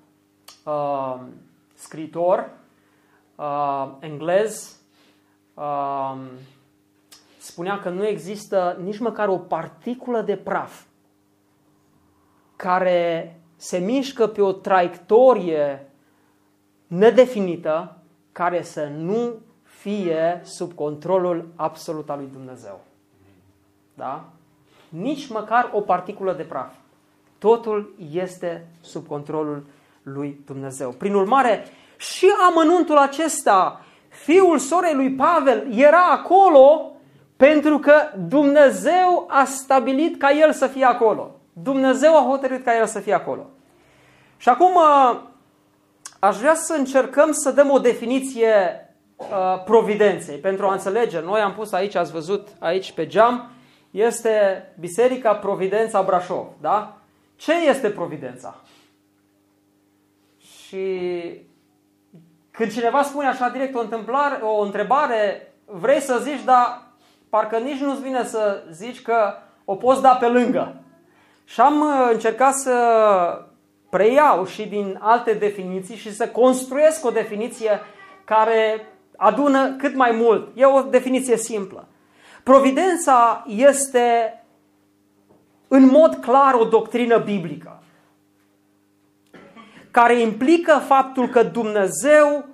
[0.64, 1.20] uh,
[1.74, 2.50] scritor
[3.34, 4.80] uh, englez
[5.54, 6.16] uh,
[7.38, 10.82] spunea că nu există nici măcar o particulă de praf
[12.56, 15.86] care se mișcă pe o traiectorie
[16.86, 17.96] nedefinită
[18.32, 22.80] care să nu fie sub controlul absolut al lui Dumnezeu.
[23.94, 24.28] Da?
[24.88, 26.74] Nici măcar o particulă de praf.
[27.38, 29.66] Totul este sub controlul
[30.02, 30.90] lui Dumnezeu.
[30.90, 31.64] Prin urmare,
[32.02, 36.92] și amănuntul acesta, fiul sorei lui Pavel, era acolo
[37.36, 37.94] pentru că
[38.28, 41.40] Dumnezeu a stabilit ca el să fie acolo.
[41.52, 43.50] Dumnezeu a hotărât ca el să fie acolo.
[44.36, 45.20] Și acum uh,
[46.18, 48.54] aș vrea să încercăm să dăm o definiție
[49.16, 51.20] uh, providenței pentru a înțelege.
[51.20, 53.50] Noi am pus aici, ați văzut aici pe geam,
[53.90, 56.46] este Biserica Providența Brașov.
[56.60, 56.96] Da?
[57.36, 58.60] Ce este Providența?
[60.38, 60.86] Și
[62.52, 66.82] când cineva spune așa direct o, întâmplare, o întrebare, vrei să zici, dar
[67.28, 69.34] parcă nici nu-ți vine să zici că
[69.64, 70.74] o poți da pe lângă.
[71.44, 72.76] Și am uh, încercat să
[73.90, 77.80] preiau și din alte definiții și să construiesc o definiție
[78.24, 78.86] care
[79.16, 80.48] adună cât mai mult.
[80.54, 81.88] E o definiție simplă.
[82.42, 84.36] Providența este
[85.68, 87.82] în mod clar o doctrină biblică
[89.92, 92.44] care implică faptul că Dumnezeu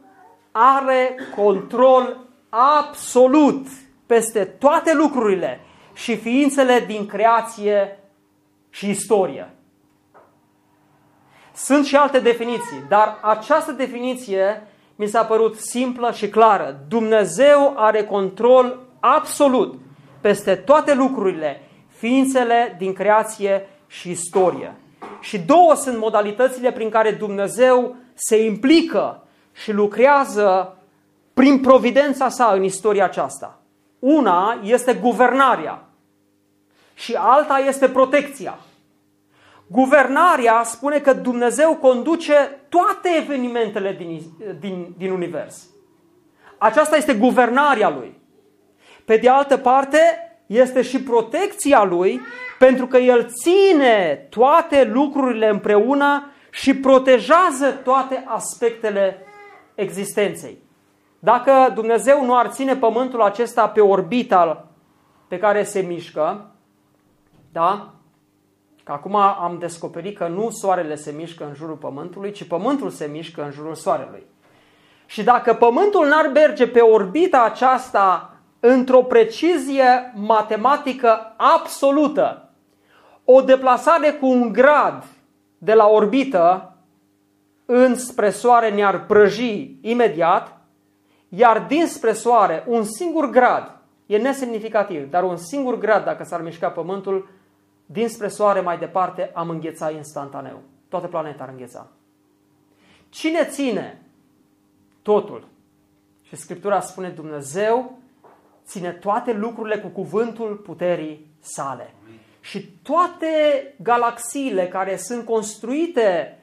[0.52, 2.16] are control
[2.48, 3.66] absolut
[4.06, 5.60] peste toate lucrurile
[5.94, 7.98] și ființele din creație
[8.70, 9.50] și istorie.
[11.54, 16.80] Sunt și alte definiții, dar această definiție mi s-a părut simplă și clară.
[16.88, 19.80] Dumnezeu are control absolut
[20.20, 24.74] peste toate lucrurile, ființele din creație și istorie.
[25.20, 30.76] Și două sunt modalitățile prin care Dumnezeu se implică și lucrează
[31.34, 33.58] prin providența sa în istoria aceasta.
[33.98, 35.82] Una este guvernarea
[36.94, 38.58] și alta este protecția.
[39.66, 44.20] Guvernarea spune că Dumnezeu conduce toate evenimentele din,
[44.60, 45.66] din, din univers.
[46.58, 48.20] Aceasta este guvernarea lui.
[49.04, 49.98] Pe de altă parte,
[50.46, 52.20] este și protecția lui,
[52.58, 59.22] pentru că el ține toate lucrurile împreună și protejează toate aspectele
[59.74, 60.58] existenței.
[61.18, 64.66] Dacă Dumnezeu nu ar ține pământul acesta pe orbita
[65.28, 66.50] pe care se mișcă,
[67.52, 67.92] da?
[68.84, 73.06] Că acum am descoperit că nu soarele se mișcă în jurul pământului, ci pământul se
[73.12, 74.26] mișcă în jurul soarelui.
[75.06, 82.47] Și dacă pământul n-ar merge pe orbita aceasta într-o precizie matematică absolută,
[83.30, 85.04] o deplasare cu un grad
[85.58, 86.76] de la orbită
[87.64, 90.60] înspre soare ne-ar prăji imediat,
[91.28, 96.70] iar dinspre soare un singur grad e nesemnificativ, dar un singur grad dacă s-ar mișca
[96.70, 97.28] pământul
[97.86, 100.60] dinspre soare mai departe am îngheța instantaneu.
[100.88, 101.86] Toată planeta ar îngheța.
[103.08, 104.02] Cine ține
[105.02, 105.48] totul?
[106.22, 107.98] Și Scriptura spune Dumnezeu
[108.64, 111.94] ține toate lucrurile cu cuvântul puterii sale.
[112.48, 113.26] Și toate
[113.82, 116.38] galaxiile care sunt construite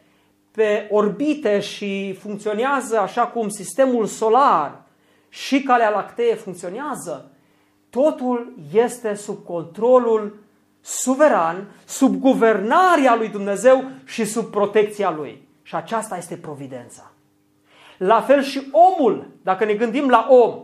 [0.52, 4.84] pe orbite și funcționează așa cum sistemul solar
[5.30, 7.32] și Calea Lactee funcționează,
[7.90, 10.40] totul este sub controlul
[10.82, 15.48] suveran, sub guvernarea lui Dumnezeu și sub protecția lui.
[15.62, 17.12] Și aceasta este providența.
[17.98, 20.64] La fel și omul, dacă ne gândim la om,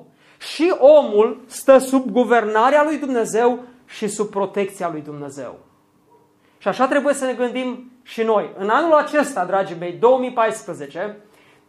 [0.54, 3.60] și omul stă sub guvernarea lui Dumnezeu
[3.92, 5.60] și sub protecția lui Dumnezeu.
[6.58, 8.54] Și așa trebuie să ne gândim și noi.
[8.58, 11.18] În anul acesta, dragii mei, 2014,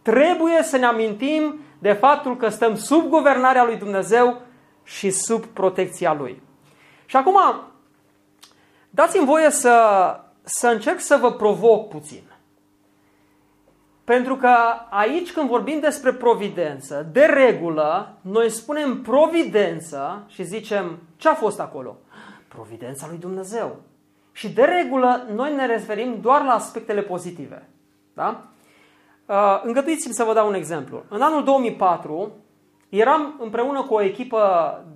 [0.03, 4.41] trebuie să ne amintim de faptul că stăm sub guvernarea lui Dumnezeu
[4.85, 6.43] și sub protecția lui.
[7.07, 7.39] Și acum,
[8.91, 9.77] dați-mi voie să,
[10.43, 12.23] să încerc să vă provoc puțin.
[14.05, 14.55] Pentru că
[14.91, 21.61] aici când vorbim despre providență, de regulă, noi spunem providență și zicem ce a fost
[21.61, 21.97] acolo?
[22.55, 23.77] Providența lui Dumnezeu.
[24.33, 27.69] Și de regulă noi ne referim doar la aspectele pozitive.
[28.15, 28.43] Da?
[29.27, 31.03] Uh, îngăduiți-mi să vă dau un exemplu.
[31.09, 32.33] În anul 2004
[32.89, 34.41] eram împreună cu o echipă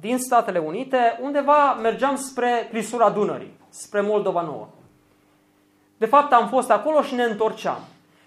[0.00, 4.68] din Statele Unite, undeva mergeam spre clisura Dunării, spre Moldova Nouă.
[5.96, 7.78] De fapt am fost acolo și ne întorceam.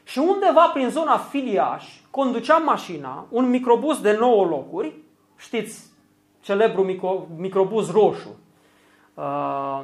[0.03, 4.93] Și undeva prin zona Filiaș conduceam mașina, un microbus de 9 locuri,
[5.37, 5.87] știți,
[6.41, 8.39] celebru micro, microbus roșu.
[9.19, 9.81] Uh,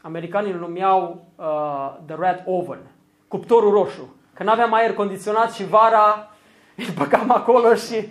[0.00, 2.80] americanii îl numeau uh, The Red Oven,
[3.28, 4.14] cuptorul roșu.
[4.34, 6.30] Că nu aveam aer condiționat și vara
[6.76, 7.94] îl băgam acolo și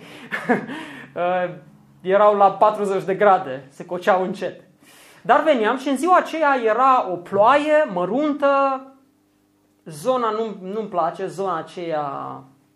[1.14, 1.54] uh,
[2.00, 4.60] erau la 40 de grade, se coceau încet.
[5.22, 8.84] Dar veneam și în ziua aceea era o ploaie măruntă,
[9.84, 12.02] Zona nu, nu-mi place, zona aceea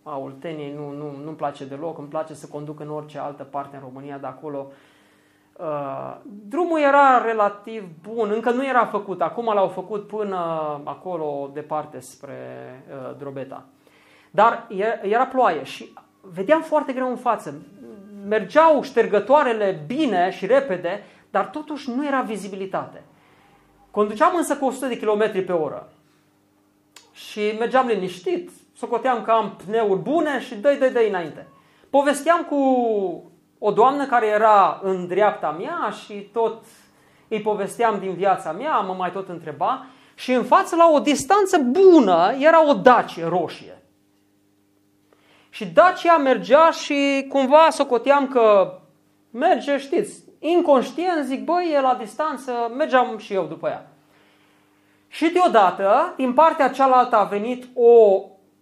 [0.03, 3.77] a Olteniei nu, nu, nu-mi place deloc, îmi place să conduc în orice altă parte
[3.77, 4.67] în România de acolo.
[4.69, 4.75] Uh,
[6.25, 10.37] drumul era relativ bun, încă nu era făcut, acum l-au făcut până
[10.85, 12.37] acolo departe spre
[12.89, 13.65] uh, Drobeta.
[14.31, 14.67] Dar
[15.03, 17.63] era ploaie și vedeam foarte greu în față.
[18.29, 23.03] Mergeau ștergătoarele bine și repede, dar totuși nu era vizibilitate.
[23.91, 25.89] Conduceam însă cu 100 de km pe oră
[27.13, 31.47] și mergeam liniștit, socoteam că am pneuri bune și dă dă dă înainte.
[31.91, 32.61] Povesteam cu
[33.67, 36.63] o doamnă care era în dreapta mea și tot
[37.29, 41.59] îi povesteam din viața mea, mă mai tot întreba și în față la o distanță
[41.59, 43.83] bună era o Dacie roșie.
[45.51, 48.79] Și Dacia mergea și cumva socoteam că
[49.31, 53.91] merge, știți, inconștient, zic, băi, e la distanță, mergeam și eu după ea.
[55.09, 58.21] Și deodată, din partea cealaltă a venit o,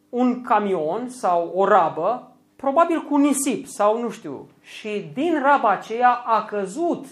[0.09, 2.32] un camion sau o rabă,
[2.63, 4.49] probabil cu nisip sau nu știu.
[4.61, 7.07] Și din raba aceea a căzut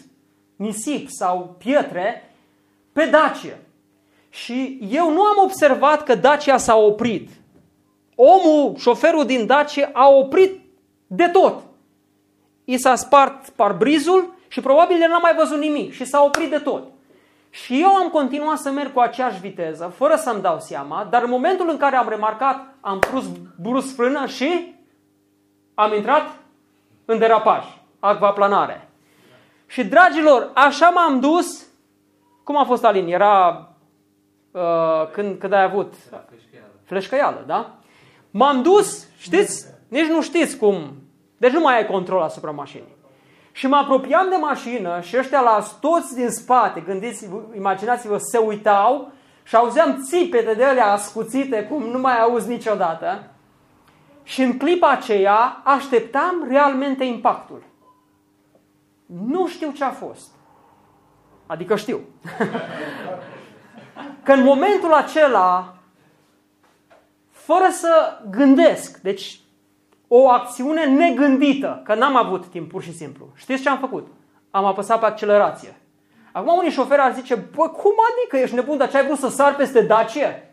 [0.57, 2.35] nisip sau pietre
[2.93, 3.57] pe Dacia.
[4.29, 7.31] Și eu nu am observat că Dacia s-a oprit.
[8.15, 10.61] Omul, șoferul din Dacia, a oprit
[11.07, 11.63] de tot.
[12.65, 16.59] I s-a spart parbrizul și probabil el n-a mai văzut nimic și s-a oprit de
[16.59, 16.83] tot.
[17.51, 21.31] Și eu am continuat să merg cu aceeași viteză, fără să-mi dau seama, dar în
[21.31, 23.25] momentul în care am remarcat, am pus
[23.61, 24.79] brus frână și
[25.81, 26.31] am intrat
[27.05, 27.65] în derapaj,
[27.99, 28.89] acvaplanare.
[29.67, 31.67] Și, dragilor, așa m-am dus,
[32.45, 33.07] cum a fost Alin?
[33.07, 33.69] Era
[34.51, 35.95] uh, când, când ai avut
[36.85, 37.75] fleșcăială, da?
[38.31, 39.67] M-am dus, știți?
[39.89, 40.93] Nici nu știți cum.
[41.37, 42.97] Deci nu mai ai control asupra mașinii.
[43.53, 49.13] Și mă apropiam de mașină și ăștia la toți din spate, gândiți imaginați-vă, se uitau
[49.43, 53.31] și auzeam țipete de alea ascuțite cum nu mai auzi niciodată.
[54.31, 57.63] Și în clipa aceea așteptam realmente impactul.
[59.07, 60.29] Nu știu ce a fost.
[61.47, 62.01] Adică știu.
[64.25, 65.75] Că în momentul acela,
[67.31, 69.41] fără să gândesc, deci
[70.09, 73.29] o acțiune negândită, că n-am avut timp pur și simplu.
[73.35, 74.07] Știți ce am făcut?
[74.51, 75.81] Am apăsat pe accelerație.
[76.33, 79.29] Acum unii șoferi ar zice, bă, cum adică ești nebun, dar ce ai vrut să
[79.29, 80.50] sar peste Dacie?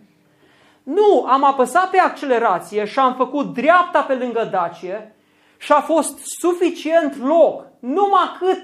[0.87, 5.15] Nu, am apăsat pe accelerație și am făcut dreapta pe lângă Dacie
[5.57, 8.63] și a fost suficient loc, numai cât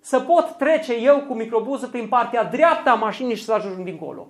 [0.00, 4.26] să pot trece eu cu microbuzul prin partea dreaptă a mașinii și să ajung dincolo.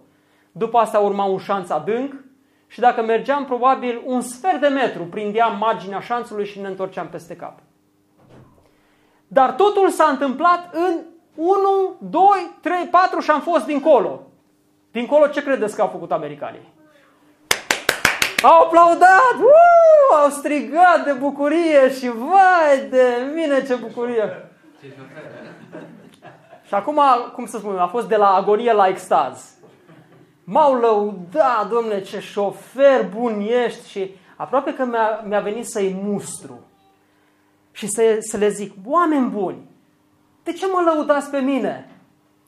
[0.53, 2.14] După asta urma un șanț adânc
[2.66, 7.36] și dacă mergeam probabil un sfert de metru, prindeam marginea șanțului și ne întorceam peste
[7.36, 7.59] cap.
[9.26, 11.01] Dar totul s-a întâmplat în
[11.34, 11.51] 1,
[11.99, 12.22] 2,
[12.61, 14.20] 3, 4 și am fost dincolo.
[14.91, 16.78] Dincolo ce credeți că au făcut americanii?
[18.43, 24.51] Au aplaudat, uh, au strigat de bucurie și vai de mine ce bucurie.
[26.66, 27.01] Și acum,
[27.34, 29.55] cum să spun, a fost de la agonie la extaz.
[30.45, 36.61] M-au lăudat, domnule, ce șofer bun ești și aproape că mi-a, mi venit să-i mustru
[37.72, 39.68] și să, să le zic, oameni buni,
[40.43, 41.91] de ce mă lăudați pe mine?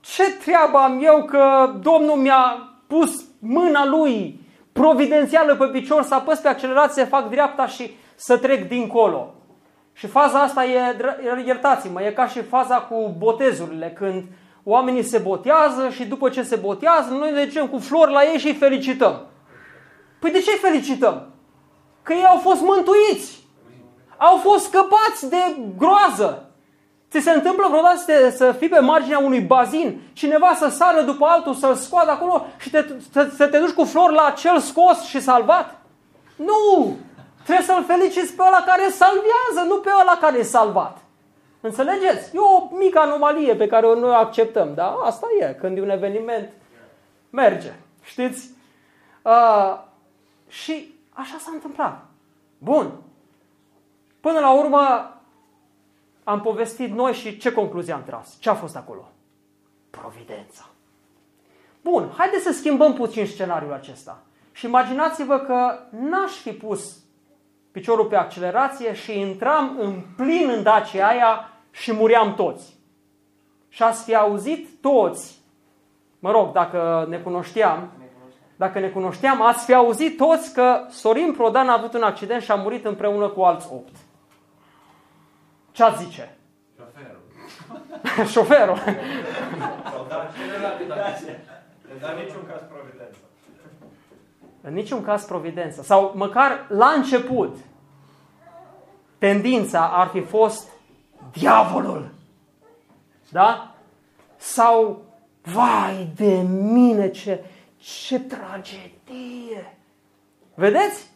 [0.00, 4.41] Ce treabă am eu că Domnul mi-a pus mâna lui
[4.72, 9.34] providențială pe picior să apăs pe accelerație, fac dreapta și să trec dincolo.
[9.92, 10.96] Și faza asta e,
[11.44, 14.24] iertați-mă, e ca și faza cu botezurile, când
[14.64, 18.38] oamenii se botează și după ce se botează, noi ne ducem cu flori la ei
[18.38, 19.26] și îi felicităm.
[20.18, 21.32] Păi de ce îi felicităm?
[22.02, 23.44] Că ei au fost mântuiți,
[24.16, 25.36] au fost scăpați de
[25.78, 26.51] groază.
[27.12, 31.02] Ți se întâmplă vreodată să, te, să fii pe marginea unui bazin, cineva să sară
[31.02, 34.58] după altul, să-l scoată acolo și te, să, să te duci cu flori la cel
[34.58, 35.80] scos și salvat?
[36.36, 36.96] Nu!
[37.44, 40.98] Trebuie să-l feliciți pe ăla care salvează, nu pe ăla care e salvat.
[41.60, 42.36] Înțelegeți?
[42.36, 45.00] E o mică anomalie pe care o noi acceptăm, da?
[45.04, 46.48] Asta e, când e un eveniment,
[47.30, 47.72] merge.
[48.02, 48.50] Știți?
[49.22, 49.78] Uh,
[50.48, 52.04] și așa s-a întâmplat.
[52.58, 52.90] Bun.
[54.20, 55.12] Până la urmă,
[56.24, 58.36] am povestit noi și ce concluzie am tras?
[58.40, 59.10] Ce a fost acolo?
[59.90, 60.66] Providența.
[61.82, 64.22] Bun, haideți să schimbăm puțin scenariul acesta.
[64.52, 66.96] Și imaginați-vă că n-aș fi pus
[67.70, 72.80] piciorul pe accelerație și intram în plin în Dacia aia și muriam toți.
[73.68, 75.40] Și ați fi auzit toți,
[76.18, 77.90] mă rog, dacă ne cunoșteam,
[78.56, 82.50] dacă ne cunoșteam, ați fi auzit toți că Sorin Prodan a avut un accident și
[82.50, 83.96] a murit împreună cu alți opt.
[85.72, 86.36] Ce ați zice?
[86.76, 87.20] Șoferul.
[88.32, 88.78] Șoferul.
[92.00, 93.18] Dar niciun caz providență.
[94.60, 95.82] În niciun caz providență.
[95.82, 97.56] Sau măcar la început,
[99.18, 100.68] tendința ar fi fost
[101.32, 102.10] diavolul.
[103.28, 103.74] Da?
[104.36, 105.04] Sau,
[105.42, 107.44] vai de mine, ce,
[107.76, 109.76] ce tragedie!
[110.54, 111.10] Vedeți?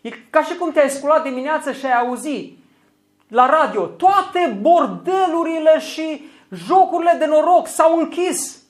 [0.00, 2.58] E ca și cum te-ai sculat dimineața și ai auzit
[3.30, 8.62] la radio, toate bordelurile și jocurile de noroc s-au închis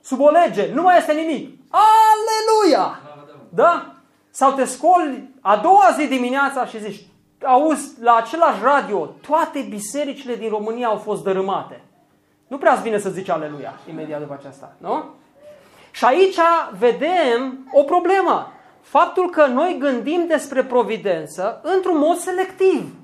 [0.00, 1.58] sub o lege, nu mai este nimic.
[1.70, 3.00] Aleluia!
[3.48, 3.94] Da?
[4.30, 7.06] Sau te scoli a doua zi dimineața și zici,
[7.44, 11.84] auzi la același radio, toate bisericile din România au fost dărâmate.
[12.46, 15.04] Nu prea vine să zici aleluia imediat după aceasta, nu?
[15.90, 16.38] Și aici
[16.78, 18.52] vedem o problemă.
[18.80, 22.94] Faptul că noi gândim despre providență într-un mod selectiv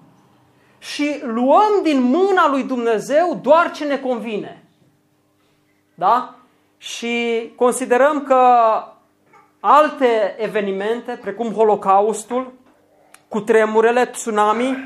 [0.78, 4.64] și luăm din mâna lui Dumnezeu doar ce ne convine.
[5.94, 6.34] Da?
[6.76, 8.44] Și considerăm că
[9.60, 12.52] alte evenimente, precum Holocaustul,
[13.28, 14.76] cu tremurele, tsunami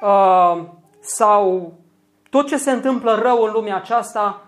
[0.00, 0.62] uh,
[1.00, 1.72] sau
[2.30, 4.42] tot ce se întâmplă rău în lumea aceasta,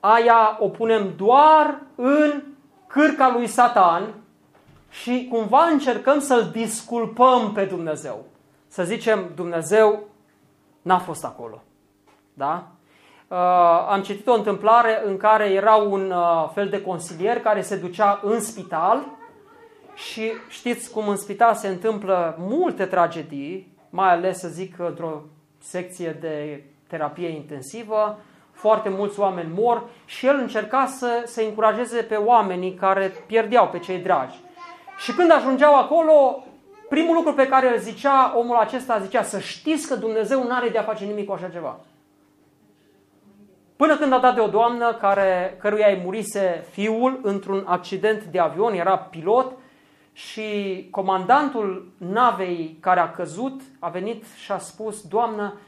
[0.00, 2.42] aia o punem doar în
[2.86, 4.14] cârca lui Satan
[4.90, 8.24] și cumva încercăm să-l disculpăm pe Dumnezeu.
[8.68, 10.02] Să zicem, Dumnezeu
[10.86, 11.62] n-a fost acolo.
[12.34, 12.66] Da?
[13.28, 13.38] Uh,
[13.88, 18.20] am citit o întâmplare în care era un uh, fel de consilier care se ducea
[18.22, 19.06] în spital
[19.94, 25.22] și știți cum în spital se întâmplă multe tragedii, mai ales să zic într-o
[25.58, 28.18] secție de terapie intensivă,
[28.52, 33.78] foarte mulți oameni mor și el încerca să, să încurajeze pe oamenii care pierdeau pe
[33.78, 34.40] cei dragi.
[34.98, 36.45] Și când ajungeau acolo,
[36.88, 40.68] primul lucru pe care îl zicea omul acesta, zicea să știți că Dumnezeu nu are
[40.68, 41.80] de a face nimic cu așa ceva.
[43.76, 48.38] Până când a dat de o doamnă care, căruia îi murise fiul într-un accident de
[48.38, 49.52] avion, era pilot
[50.12, 55.58] și comandantul navei care a căzut a venit și a spus, Doamnă,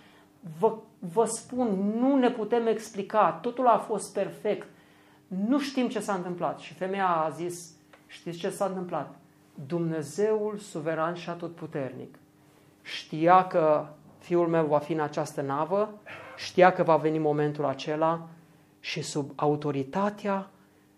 [0.58, 0.74] vă,
[1.12, 4.66] vă spun, nu ne putem explica, totul a fost perfect,
[5.48, 6.58] nu știm ce s-a întâmplat.
[6.58, 7.70] Și femeia a zis,
[8.06, 9.14] știți ce s-a întâmplat?
[9.66, 12.18] Dumnezeul suveran și atotputernic
[12.88, 13.86] știa că
[14.18, 15.94] fiul meu va fi în această navă,
[16.36, 18.28] știa că va veni momentul acela
[18.80, 20.50] și sub autoritatea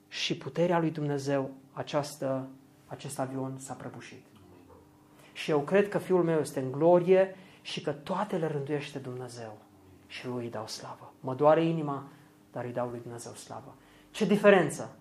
[0.08, 2.48] și puterea lui Dumnezeu această,
[2.86, 4.24] acest avion s-a prăbușit.
[5.32, 9.58] Și eu cred că fiul meu este în glorie și că toate le rânduiește Dumnezeu
[10.06, 11.12] și lui îi dau slavă.
[11.20, 12.04] Mă doare inima,
[12.52, 13.74] dar îi dau lui Dumnezeu slavă.
[14.10, 14.96] Ce diferență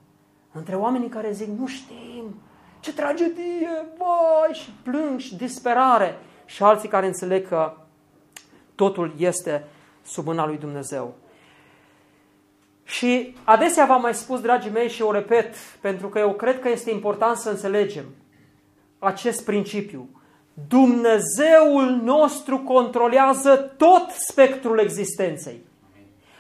[0.51, 2.35] între oamenii care zic, nu știm,
[2.79, 7.73] ce tragedie, vai, și plâng și disperare, și alții care înțeleg că
[8.75, 9.63] totul este
[10.05, 11.15] sub mâna lui Dumnezeu.
[12.83, 16.69] Și adesea v-am mai spus, dragii mei, și o repet, pentru că eu cred că
[16.69, 18.05] este important să înțelegem
[18.99, 20.09] acest principiu.
[20.67, 25.61] Dumnezeul nostru controlează tot spectrul existenței.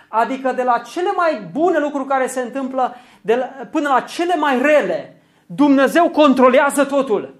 [0.07, 4.35] Adică de la cele mai bune lucruri care se întâmplă de la, până la cele
[4.35, 5.18] mai rele,
[5.55, 7.35] Dumnezeu controlează totul.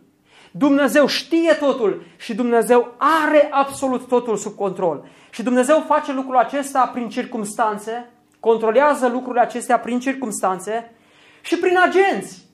[0.51, 5.05] Dumnezeu știe totul și Dumnezeu are absolut totul sub control.
[5.30, 10.91] Și Dumnezeu face lucrul acesta prin circumstanțe, controlează lucrurile acestea prin circumstanțe
[11.41, 12.45] și prin agenți.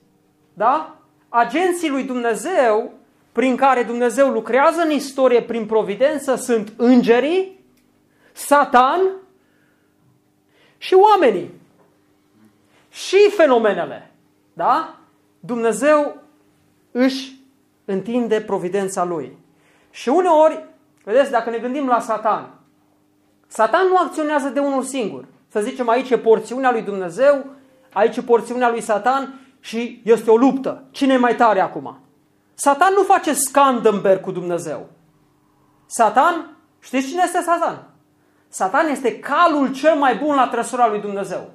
[0.54, 0.98] Da?
[1.28, 2.92] Agenții lui Dumnezeu,
[3.32, 7.60] prin care Dumnezeu lucrează în istorie prin providență, sunt îngerii,
[8.32, 9.00] Satan
[10.78, 11.50] și oamenii.
[12.90, 14.10] Și fenomenele.
[14.52, 14.96] Da?
[15.46, 16.16] Dumnezeu
[16.90, 17.40] își
[17.84, 19.38] întinde providența lui.
[19.90, 20.64] Și uneori,
[21.04, 22.50] vedeți, dacă ne gândim la Satan,
[23.46, 25.24] Satan nu acționează de unul singur.
[25.48, 27.44] Să zicem, aici e porțiunea lui Dumnezeu,
[27.92, 30.84] aici e porțiunea lui Satan și este o luptă.
[30.90, 31.98] Cine e mai tare acum?
[32.54, 34.86] Satan nu face scandâmber cu Dumnezeu.
[35.86, 37.88] Satan, știți cine este Satan?
[38.48, 41.50] Satan este calul cel mai bun la trăsura lui Dumnezeu.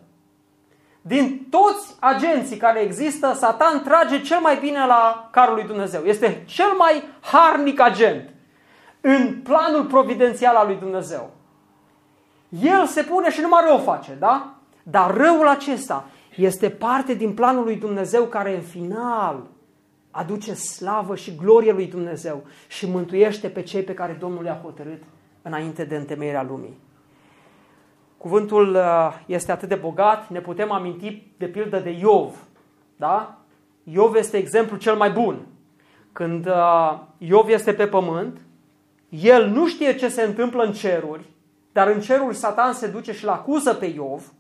[1.02, 6.04] Din toți agenții care există, Satan trage cel mai bine la carul lui Dumnezeu.
[6.04, 8.30] Este cel mai harnic agent
[9.02, 11.30] în planul providențial al lui Dumnezeu.
[12.50, 14.54] El se pune și numai rău face, da?
[14.84, 19.44] Dar răul acesta este parte din planul lui Dumnezeu care în final
[20.12, 25.04] aduce slavă și glorie lui Dumnezeu și mântuiește pe cei pe care Domnul le-a hotărât
[25.42, 26.78] înainte de întemeierea lumii.
[28.22, 32.36] Cuvântul uh, este atât de bogat, ne putem aminti de pildă de Iov.
[32.96, 33.38] Da?
[33.84, 35.48] Iov este exemplul cel mai bun.
[36.12, 38.42] Când uh, Iov este pe pământ,
[39.10, 41.30] el nu știe ce se întâmplă în ceruri,
[41.72, 44.34] dar în cerul Satan se duce și-l acuză pe Iov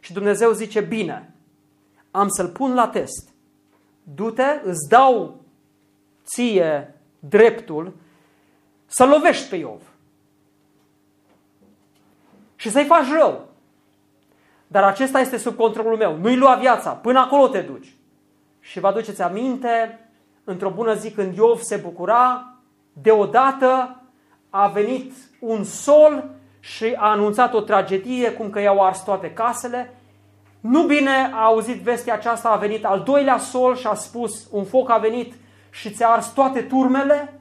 [0.00, 1.34] și Dumnezeu zice, bine,
[2.10, 3.28] am să-l pun la test.
[4.02, 5.40] Du-te, îți dau
[6.24, 7.92] ție dreptul
[8.86, 9.91] să lovești pe Iov
[12.62, 13.48] și să-i faci rău.
[14.66, 16.16] Dar acesta este sub controlul meu.
[16.16, 16.90] Nu-i lua viața.
[16.90, 17.94] Până acolo te duci.
[18.60, 20.00] Și vă aduceți aminte,
[20.44, 22.52] într-o bună zi când Iov se bucura,
[22.92, 24.00] deodată
[24.50, 29.94] a venit un sol și a anunțat o tragedie, cum că i-au ars toate casele.
[30.60, 34.64] Nu bine a auzit vestea aceasta, a venit al doilea sol și a spus, un
[34.64, 35.34] foc a venit
[35.70, 37.40] și ți-a ars toate turmele.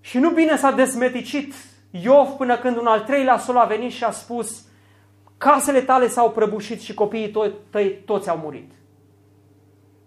[0.00, 1.54] Și nu bine s-a desmeticit
[2.02, 4.64] Iov până când un al treilea sol a venit și a spus
[5.38, 7.36] casele tale s-au prăbușit și copiii
[7.70, 8.72] tăi toți au murit.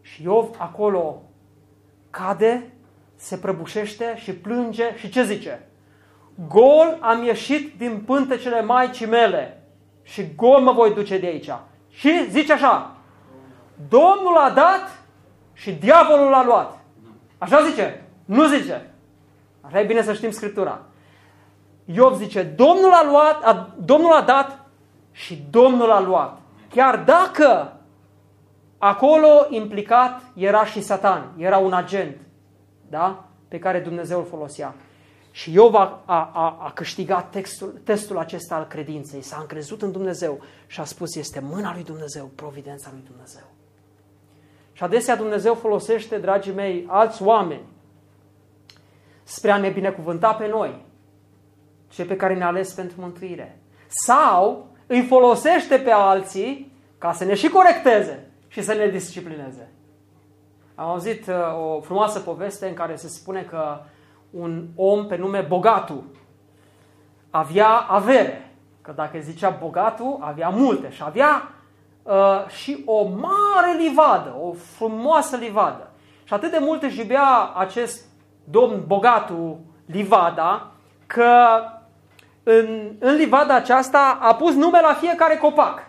[0.01, 1.21] Și Iov acolo
[2.09, 2.73] cade,
[3.15, 5.67] se prăbușește și plânge și ce zice?
[6.47, 9.63] Gol am ieșit din pântecele maicii mele
[10.03, 11.49] și gol mă voi duce de aici.
[11.89, 12.97] Și zice așa,
[13.89, 14.99] Domnul a dat
[15.53, 16.79] și diavolul a luat.
[17.37, 18.03] Așa zice?
[18.25, 18.93] Nu zice.
[19.61, 20.81] Așa e bine să știm Scriptura.
[21.91, 24.65] Iov zice, Domnul a luat, a, Domnul a dat
[25.11, 26.39] și Domnul a luat.
[26.69, 27.77] Chiar dacă
[28.77, 32.17] acolo implicat era și Satan, era un agent,
[32.89, 33.23] da?
[33.47, 34.75] pe care Dumnezeu îl folosea.
[35.31, 40.39] Și Iov a, a, a câștigat textul, testul acesta al credinței, s-a încrezut în Dumnezeu
[40.67, 43.43] și a spus, este mâna lui Dumnezeu, providența lui Dumnezeu.
[44.71, 47.65] Și adesea Dumnezeu folosește, dragii mei, alți oameni
[49.23, 50.87] spre a ne binecuvânta pe noi,
[51.89, 53.59] cei pe care ne-a ales pentru mântuire.
[53.87, 59.71] Sau îi folosește pe alții ca să ne și corecteze și să ne disciplineze.
[60.75, 61.35] Am auzit uh,
[61.75, 63.79] o frumoasă poveste în care se spune că
[64.29, 66.03] un om pe nume Bogatu
[67.29, 68.51] avea avere.
[68.81, 71.51] Că dacă zicea Bogatu, avea multe și avea
[72.03, 75.91] uh, și o mare livadă, o frumoasă livadă.
[76.23, 78.05] Și atât de mult își iubea acest
[78.43, 80.71] domn Bogatu livada,
[81.07, 81.35] că
[82.57, 85.87] în, în livada aceasta a pus nume la fiecare copac.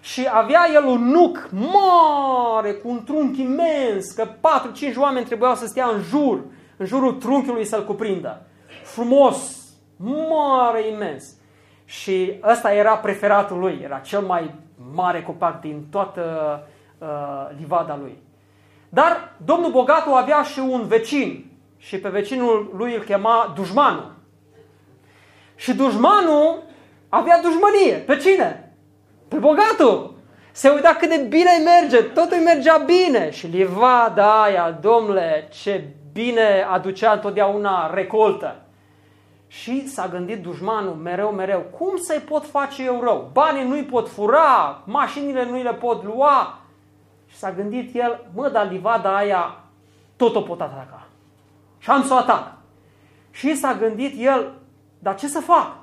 [0.00, 5.66] Și avea el un nuc mare, cu un trunchi imens, că 4-5 oameni trebuiau să
[5.66, 6.40] stea în jur,
[6.76, 8.42] în jurul trunchiului să-l cuprindă.
[8.82, 9.56] Frumos,
[10.28, 11.24] mare, imens.
[11.84, 14.54] Și ăsta era preferatul lui, era cel mai
[14.92, 16.22] mare copac din toată
[16.98, 17.08] uh,
[17.58, 18.18] livada lui.
[18.88, 24.16] Dar domnul Bogatu avea și un vecin și pe vecinul lui îl chema dușmanul.
[25.58, 26.62] Și dușmanul
[27.08, 27.94] avea dușmănie.
[27.94, 28.72] Pe cine?
[29.28, 30.14] Pe bogatul.
[30.52, 33.30] Se uita cât de bine îi merge, totul îi mergea bine.
[33.30, 38.56] Și livada aia, domnule, ce bine aducea întotdeauna recoltă.
[39.46, 43.30] Și s-a gândit dușmanul mereu, mereu, cum să-i pot face eu rău?
[43.32, 46.58] Banii nu-i pot fura, mașinile nu-i le pot lua.
[47.26, 49.60] Și s-a gândit el, mă, dar livada aia
[50.16, 51.06] tot o pot ataca.
[51.78, 52.52] Și am să o atac.
[53.30, 54.52] Și s-a gândit el,
[54.98, 55.76] dar ce să fac?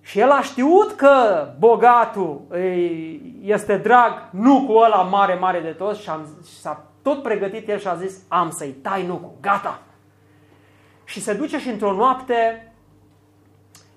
[0.00, 2.40] Și el a știut că bogatul
[3.40, 7.68] este drag nu cu ăla mare, mare de toți și, am, și s-a tot pregătit
[7.68, 9.82] el și a zis, am să-i tai nucul, gata.
[11.04, 12.72] Și se duce și într-o noapte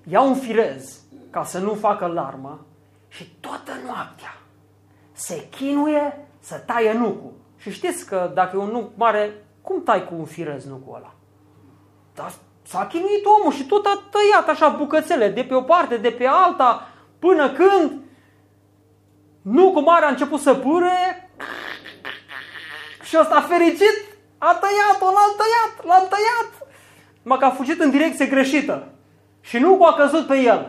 [0.08, 2.66] ia un firez ca să nu facă larmă
[3.08, 4.36] și toată noaptea
[5.12, 7.32] se chinuie să taie nucul.
[7.56, 9.32] Și știți că dacă e un nuc mare,
[9.62, 11.14] cum tai cu un firez nucul ăla?
[12.14, 12.32] Dar
[12.66, 16.26] s-a chinuit omul și tot a tăiat așa bucățele de pe o parte, de pe
[16.26, 16.88] alta,
[17.18, 17.92] până când
[19.42, 21.30] nucul mare a început să pâre
[23.02, 23.96] și ăsta fericit
[24.38, 26.68] a tăiat-o, l-am tăiat, l-am tăiat.
[27.22, 28.88] Mă că a fugit în direcție greșită
[29.40, 30.68] și nu a căzut pe el.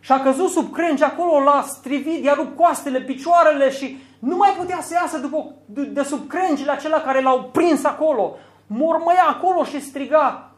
[0.00, 4.54] Și a căzut sub crengi acolo, l-a strivit, i-a rupt coastele, picioarele și nu mai
[4.58, 8.36] putea să iasă după, de, de sub crengile acelea care l-au prins acolo.
[8.66, 10.50] Mormăia acolo și striga.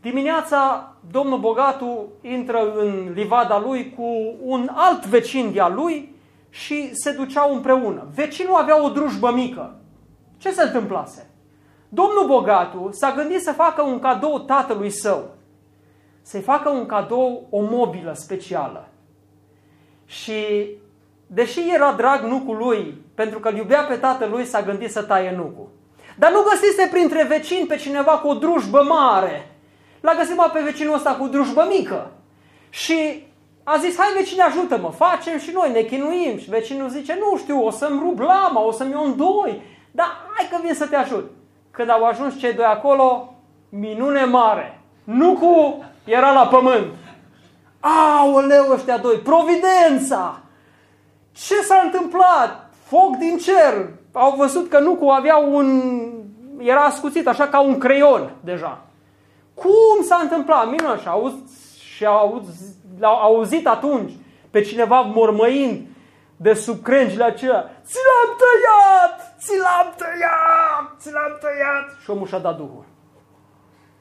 [0.00, 6.14] Dimineața, domnul Bogatu intră în livada lui cu un alt vecin de-a lui
[6.50, 8.06] și se duceau împreună.
[8.14, 9.74] Vecinul avea o drujbă mică.
[10.36, 11.30] Ce se întâmplase?
[11.88, 15.30] Domnul Bogatu s-a gândit să facă un cadou tatălui său.
[16.22, 18.88] Să-i facă un cadou, o mobilă specială.
[20.04, 20.68] Și
[21.26, 25.36] deși era drag nucul lui, pentru că îl iubea pe tatălui, s-a gândit să taie
[25.36, 25.68] nucul.
[26.20, 29.56] Dar nu găsise printre vecini pe cineva cu o drujbă mare.
[30.00, 32.10] L-a găsit pe vecinul ăsta cu o drujbă mică.
[32.70, 33.26] Și
[33.64, 36.38] a zis, hai vecine ajută-mă, facem și noi, ne chinuim.
[36.38, 40.06] Și vecinul zice, nu știu, o să-mi rup lama, o să-mi iau în doi, dar
[40.34, 41.30] hai că vin să te ajut.
[41.70, 43.34] Când au ajuns cei doi acolo,
[43.68, 44.80] minune mare.
[45.04, 46.94] Nu cu era la pământ.
[47.80, 50.40] Aoleu ăștia doi, providența!
[51.32, 52.70] Ce s-a întâmplat?
[52.86, 53.99] Foc din cer.
[54.12, 55.82] Au văzut că nu cu avea un...
[56.58, 58.82] Era ascuțit așa ca un creion deja.
[59.54, 60.70] Cum s-a întâmplat?
[60.70, 61.00] Minunat.
[61.00, 61.32] Și au,
[61.96, 62.42] și au
[63.00, 64.12] l-au auzit atunci
[64.50, 65.86] pe cineva mormăind
[66.36, 71.96] de sub crengile acelea, ți l-am tăiat, ți l-am tăiat, ți l-am tăiat.
[72.02, 72.84] Și omul și-a dat Duhul.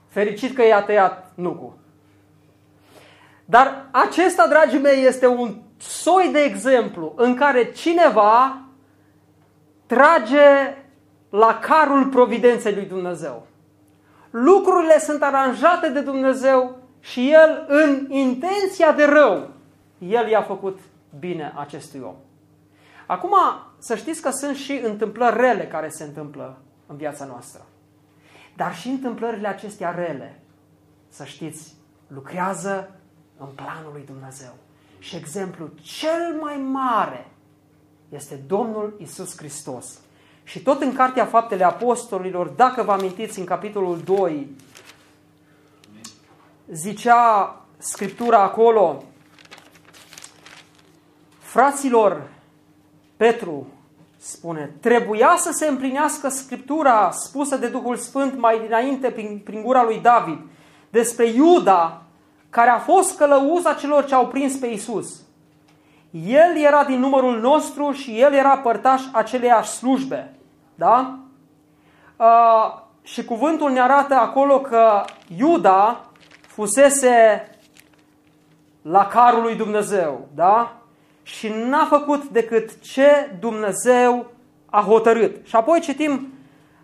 [0.08, 1.78] Fericit că i-a tăiat nucul.
[3.46, 8.62] Dar acesta, dragii mei, este un soi de exemplu în care cineva
[9.90, 10.78] trage
[11.30, 13.48] la carul providenței lui Dumnezeu.
[14.30, 19.50] Lucrurile sunt aranjate de Dumnezeu și el, în intenția de rău,
[19.98, 20.80] el i-a făcut
[21.20, 22.16] bine acestui om.
[23.06, 23.34] Acum,
[23.78, 27.66] să știți că sunt și întâmplări rele care se întâmplă în viața noastră.
[28.56, 30.40] Dar și întâmplările acestea rele,
[31.08, 31.74] să știți,
[32.08, 32.92] lucrează
[33.38, 34.54] în planul lui Dumnezeu.
[35.00, 37.28] Și exemplul cel mai mare
[38.10, 40.00] este Domnul Isus Hristos.
[40.44, 44.56] Și tot în Cartea Faptele Apostolilor, dacă vă amintiți în capitolul 2,
[46.72, 49.04] zicea Scriptura acolo,
[51.40, 52.28] fraților,
[53.18, 53.68] Petru
[54.18, 59.84] spune, trebuia să se împlinească Scriptura spusă de Duhul Sfânt mai dinainte prin, prin gura
[59.84, 60.40] lui David
[60.90, 62.02] despre Iuda,
[62.50, 65.22] care a fost călăuza celor ce au prins pe Isus.
[66.12, 70.34] El era din numărul nostru și el era părtaș aceleiași slujbe.
[70.76, 71.20] Da?
[72.16, 75.04] Uh, și cuvântul ne arată acolo că
[75.38, 76.06] Iuda
[76.48, 77.48] fusese
[78.82, 80.74] la carul lui Dumnezeu, da?
[81.24, 84.26] Și n-a făcut decât ce Dumnezeu
[84.66, 85.46] a hotărât.
[85.48, 86.34] Și apoi citim,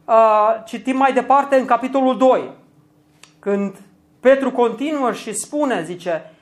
[0.06, 2.52] uh, citim mai departe în capitolul 2,
[3.40, 3.76] când
[4.20, 6.35] Petru continuă și spune, zice,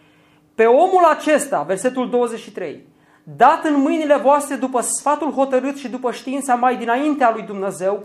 [0.55, 2.87] pe omul acesta, versetul 23,
[3.23, 8.03] dat în mâinile voastre după sfatul hotărât și după știința mai dinaintea lui Dumnezeu,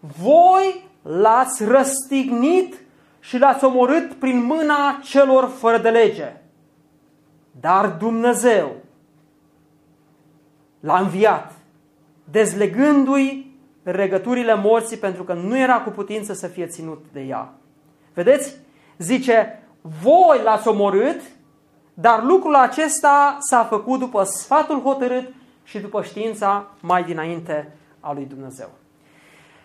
[0.00, 2.74] voi l-ați răstignit
[3.20, 6.36] și l-ați omorât prin mâna celor fără de lege.
[7.60, 8.76] Dar Dumnezeu
[10.80, 11.52] l-a înviat,
[12.30, 17.52] dezlegându-i regăturile morții pentru că nu era cu putință să fie ținut de ea.
[18.14, 18.56] Vedeți?
[18.98, 19.62] Zice,
[20.02, 21.20] voi l-ați omorât,
[22.00, 25.28] dar lucrul acesta s-a făcut după sfatul hotărât
[25.64, 28.68] și după știința mai dinainte a lui Dumnezeu.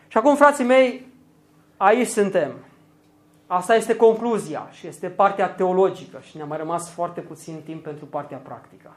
[0.08, 1.08] Și acum, frații mei,
[1.78, 2.52] aici suntem.
[3.48, 8.06] Asta este concluzia și este partea teologică și ne-a mai rămas foarte puțin timp pentru
[8.06, 8.92] partea practică.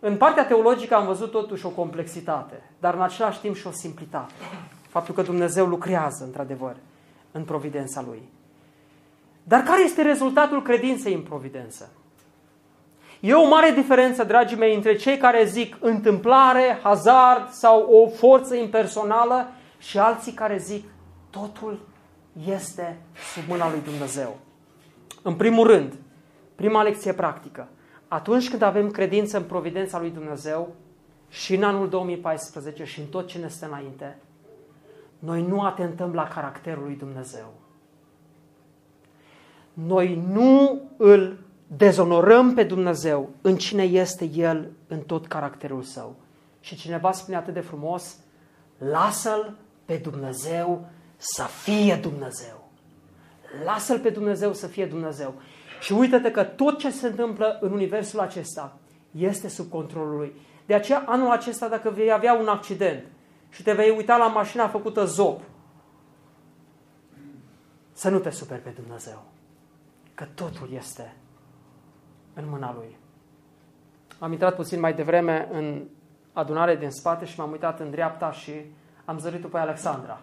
[0.00, 4.32] În partea teologică am văzut totuși o complexitate, dar în același timp și o simplitate.
[4.88, 6.76] Faptul că Dumnezeu lucrează, într-adevăr,
[7.32, 8.22] în providența Lui.
[9.42, 11.90] Dar care este rezultatul credinței în providență?
[13.20, 18.54] E o mare diferență, dragii mei, între cei care zic întâmplare, hazard sau o forță
[18.54, 19.46] impersonală
[19.78, 20.84] și alții care zic
[21.30, 21.78] totul
[22.48, 22.98] este
[23.34, 24.36] sub mâna lui Dumnezeu.
[25.22, 25.94] În primul rând,
[26.54, 27.68] prima lecție practică.
[28.08, 30.74] Atunci când avem credință în providența lui Dumnezeu
[31.28, 34.18] și în anul 2014 și în tot ce ne stă înainte,
[35.18, 37.52] noi nu atentăm la caracterul lui Dumnezeu.
[39.72, 46.16] Noi nu îl dezonorăm pe Dumnezeu în cine este El în tot caracterul său.
[46.60, 48.16] Și cineva spune atât de frumos,
[48.78, 52.70] lasă-l pe Dumnezeu să fie Dumnezeu.
[53.64, 55.34] Lasă-l pe Dumnezeu să fie Dumnezeu.
[55.80, 58.78] Și uită-te că tot ce se întâmplă în universul acesta
[59.10, 60.32] este sub controlul lui.
[60.66, 63.04] De aceea, anul acesta, dacă vei avea un accident
[63.50, 65.40] și te vei uita la mașina făcută zop,
[67.92, 69.24] să nu te superi pe Dumnezeu.
[70.14, 71.16] Că totul este
[72.36, 72.96] în mâna Lui.
[74.18, 75.82] Am intrat puțin mai devreme în
[76.32, 78.52] adunare din spate și m-am uitat în dreapta și
[79.04, 80.20] am zărit-o pe Alexandra.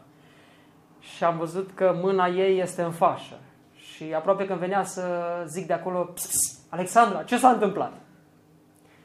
[1.00, 3.36] Și am văzut că mâna ei este în fașă.
[3.76, 5.04] Și aproape când venea să
[5.48, 7.94] zic de acolo, pss, pss, Alexandra, ce s-a întâmplat?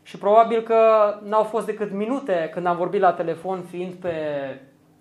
[0.03, 0.81] Și probabil că
[1.25, 4.15] n-au fost decât minute când am vorbit la telefon fiind pe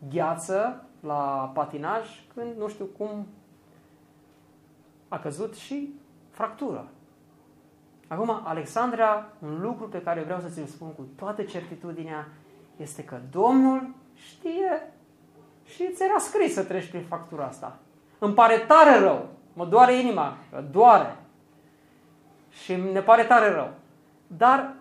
[0.09, 3.27] gheață, la patinaj, când nu știu cum
[5.07, 5.93] a căzut și
[6.29, 6.87] fractură.
[8.07, 12.27] Acum, Alexandra, un lucru pe care vreau să ți-l spun cu toată certitudinea
[12.75, 14.93] este că Domnul știe
[15.65, 17.79] și ți era scris să treci prin factura asta.
[18.19, 20.37] Îmi pare tare rău, mă doare inima,
[20.71, 21.17] doare
[22.49, 23.73] și ne pare tare rău.
[24.27, 24.73] Dar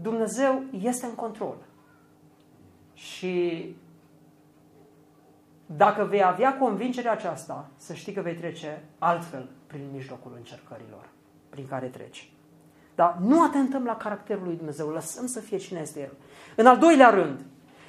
[0.00, 1.56] Dumnezeu este în control.
[2.94, 3.64] Și
[5.66, 11.08] dacă vei avea convingerea aceasta, să știi că vei trece altfel prin mijlocul încercărilor
[11.48, 12.30] prin care treci.
[12.98, 16.12] Dar nu atentăm la caracterul lui Dumnezeu, lăsăm să fie cine este El.
[16.56, 17.40] În al doilea rând,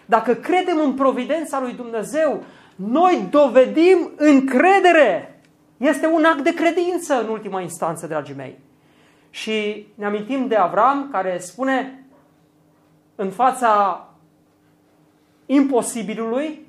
[0.06, 2.44] dacă credem în providența lui Dumnezeu,
[2.76, 5.42] noi dovedim încredere.
[5.78, 8.60] Este un act de credință în ultima instanță, dragii mei.
[9.30, 12.06] Și ne amintim de Avram care spune
[13.16, 14.08] în fața
[15.46, 16.68] imposibilului,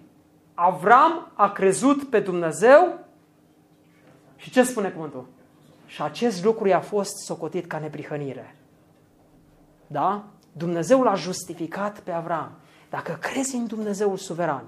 [0.54, 2.98] Avram a crezut pe Dumnezeu
[4.36, 5.26] și ce spune cuvântul?
[5.90, 8.56] Și acest lucru i-a fost socotit ca neprihănire.
[9.86, 10.24] Da?
[10.52, 12.50] Dumnezeu l-a justificat pe Avram.
[12.90, 14.64] Dacă crezi în Dumnezeul suveran,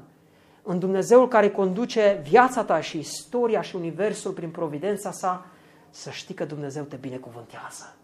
[0.62, 5.47] în Dumnezeul care conduce viața ta și istoria și universul prin providența sa,
[5.91, 7.95] să știi că Dumnezeu te binecuvântează.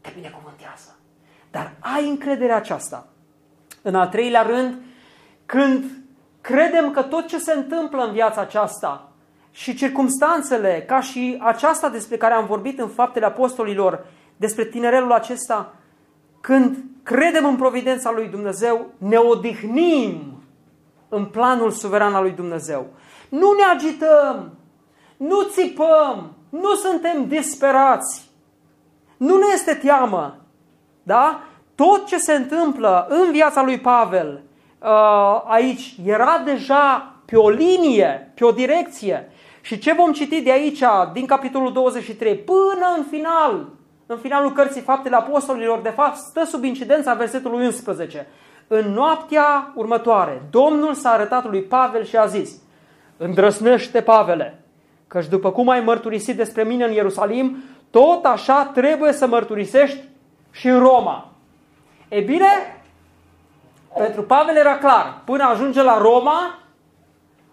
[0.00, 0.96] Te binecuvântează.
[1.50, 3.06] Dar ai încrederea aceasta.
[3.82, 4.78] În al treilea rând,
[5.46, 5.84] când
[6.40, 9.10] credem că tot ce se întâmplă în viața aceasta
[9.56, 15.74] și circumstanțele, ca și aceasta despre care am vorbit în faptele apostolilor, despre tinerelul acesta,
[16.40, 20.42] când credem în providența lui Dumnezeu, ne odihnim
[21.08, 22.86] în planul suveran al lui Dumnezeu.
[23.28, 24.52] Nu ne agităm,
[25.16, 28.30] nu țipăm, nu suntem disperați,
[29.16, 30.36] nu ne este teamă.
[31.02, 31.42] Da?
[31.74, 34.42] Tot ce se întâmplă în viața lui Pavel
[34.82, 39.30] uh, aici era deja pe o linie, pe o direcție.
[39.66, 43.68] Și ce vom citi de aici, din capitolul 23, până în final,
[44.06, 48.26] în finalul cărții Faptele Apostolilor, de fapt, stă sub incidența versetului 11.
[48.66, 52.50] În noaptea următoare, Domnul s-a arătat lui Pavel și a zis,
[53.16, 54.62] Îndrăsnește, Pavele,
[55.06, 57.56] căci după cum ai mărturisit despre mine în Ierusalim,
[57.90, 60.02] tot așa trebuie să mărturisești
[60.50, 61.28] și în Roma.
[62.08, 62.82] E bine,
[63.96, 66.58] pentru Pavel era clar, până ajunge la Roma,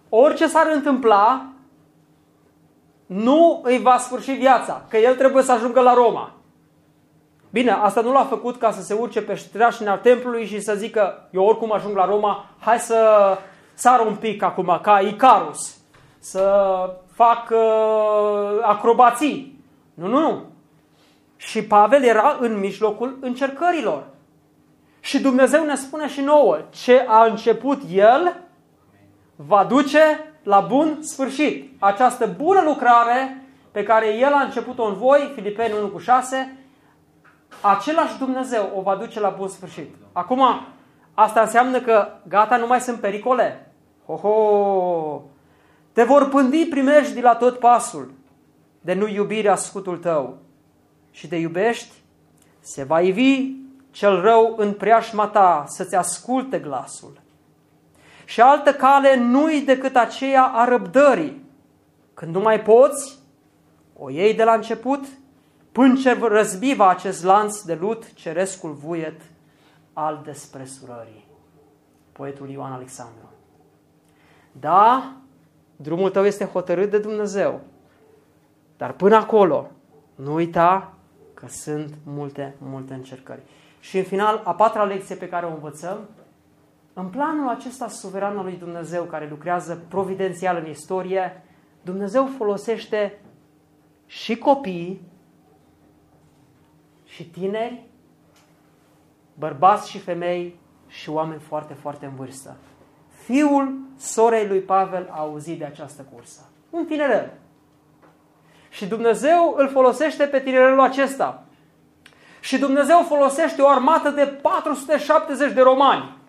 [0.10, 1.53] orice s-ar întâmpla,
[3.06, 6.34] nu îi va sfârși viața, că el trebuie să ajungă la Roma.
[7.50, 9.48] Bine, asta nu l-a făcut ca să se urce pe
[9.86, 13.38] al templului și să zică, eu oricum ajung la Roma, hai să
[13.74, 15.78] sar un pic acum, ca Icarus,
[16.20, 16.54] să
[17.14, 19.64] fac uh, acrobații.
[19.94, 20.44] Nu, nu, nu.
[21.36, 24.04] Și Pavel era în mijlocul încercărilor.
[25.00, 28.36] Și Dumnezeu ne spune și nouă, ce a început El
[29.36, 31.72] va duce la bun sfârșit.
[31.80, 36.58] Această bună lucrare pe care El a început-o în voi, Filipeni 1 cu 6,
[37.62, 39.96] același Dumnezeu o va duce la bun sfârșit.
[40.12, 40.42] Acum,
[41.14, 43.72] asta înseamnă că gata, nu mai sunt pericole.
[44.06, 45.22] Ho, ho!
[45.92, 48.14] Te vor pândi primești de la tot pasul,
[48.82, 50.38] de nu iubirea scutul tău.
[51.12, 51.94] Și te iubești,
[52.60, 53.52] se va ivi
[53.92, 57.22] cel rău în preajma ta să-ți asculte glasul.
[58.26, 61.46] Și altă cale nu-i decât aceea a răbdării.
[62.14, 63.20] Când nu mai poți,
[63.98, 65.06] o iei de la început,
[65.72, 69.22] până ce răzbiva acest lanț de lut, cerescul vuiet
[69.94, 71.26] al despresurării.
[72.12, 73.32] Poetul Ioan Alexandru.
[74.52, 75.14] Da,
[75.76, 77.62] drumul tău este hotărât de Dumnezeu,
[78.78, 79.72] dar până acolo,
[80.16, 80.94] nu uita
[81.34, 83.42] că sunt multe, multe încercări.
[83.80, 85.98] Și în final, a patra lecție pe care o învățăm,
[86.94, 91.44] în planul acesta suveran al lui Dumnezeu, care lucrează providențial în istorie,
[91.82, 93.20] Dumnezeu folosește
[94.06, 95.02] și copii,
[97.06, 97.84] și tineri,
[99.34, 102.58] bărbați și femei și oameni foarte, foarte în vârstă.
[103.24, 106.50] Fiul sorei lui Pavel a auzit de această cursă.
[106.70, 107.34] Un tinerel.
[108.70, 111.44] Și Dumnezeu îl folosește pe tinerelul acesta.
[112.40, 116.22] Și Dumnezeu folosește o armată de 470 de romani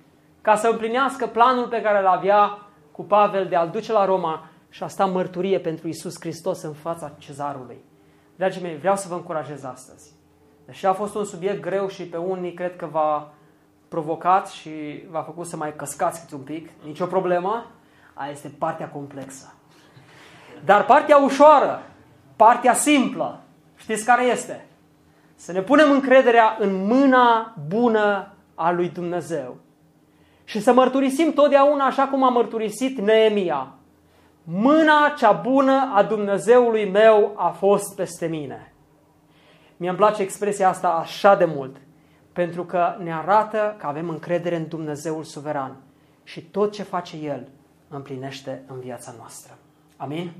[0.45, 2.59] ca să împlinească planul pe care îl avea
[2.91, 6.73] cu Pavel de a-l duce la Roma și a sta mărturie pentru Isus Hristos în
[6.73, 7.85] fața cezarului.
[8.37, 10.13] Dragii mei, vreau să vă încurajez astăzi.
[10.67, 13.33] Deși a fost un subiect greu și pe unii cred că v-a
[13.89, 17.67] provocat și v-a făcut să mai căscați un pic, nicio problemă,
[18.15, 19.55] aia este partea complexă.
[20.65, 21.83] Dar partea ușoară,
[22.37, 23.41] partea simplă,
[23.77, 24.67] știți care este?
[25.35, 29.63] Să ne punem încrederea în mâna bună a lui Dumnezeu.
[30.45, 33.75] Și să mărturisim totdeauna așa cum a mărturisit Neemia.
[34.45, 38.75] Mâna cea bună a Dumnezeului meu a fost peste mine.
[39.77, 41.77] Mie îmi place expresia asta așa de mult,
[42.33, 45.77] pentru că ne arată că avem încredere în Dumnezeul suveran
[46.23, 47.49] și tot ce face El
[47.89, 49.59] împlinește în viața noastră.
[49.97, 50.33] Amin?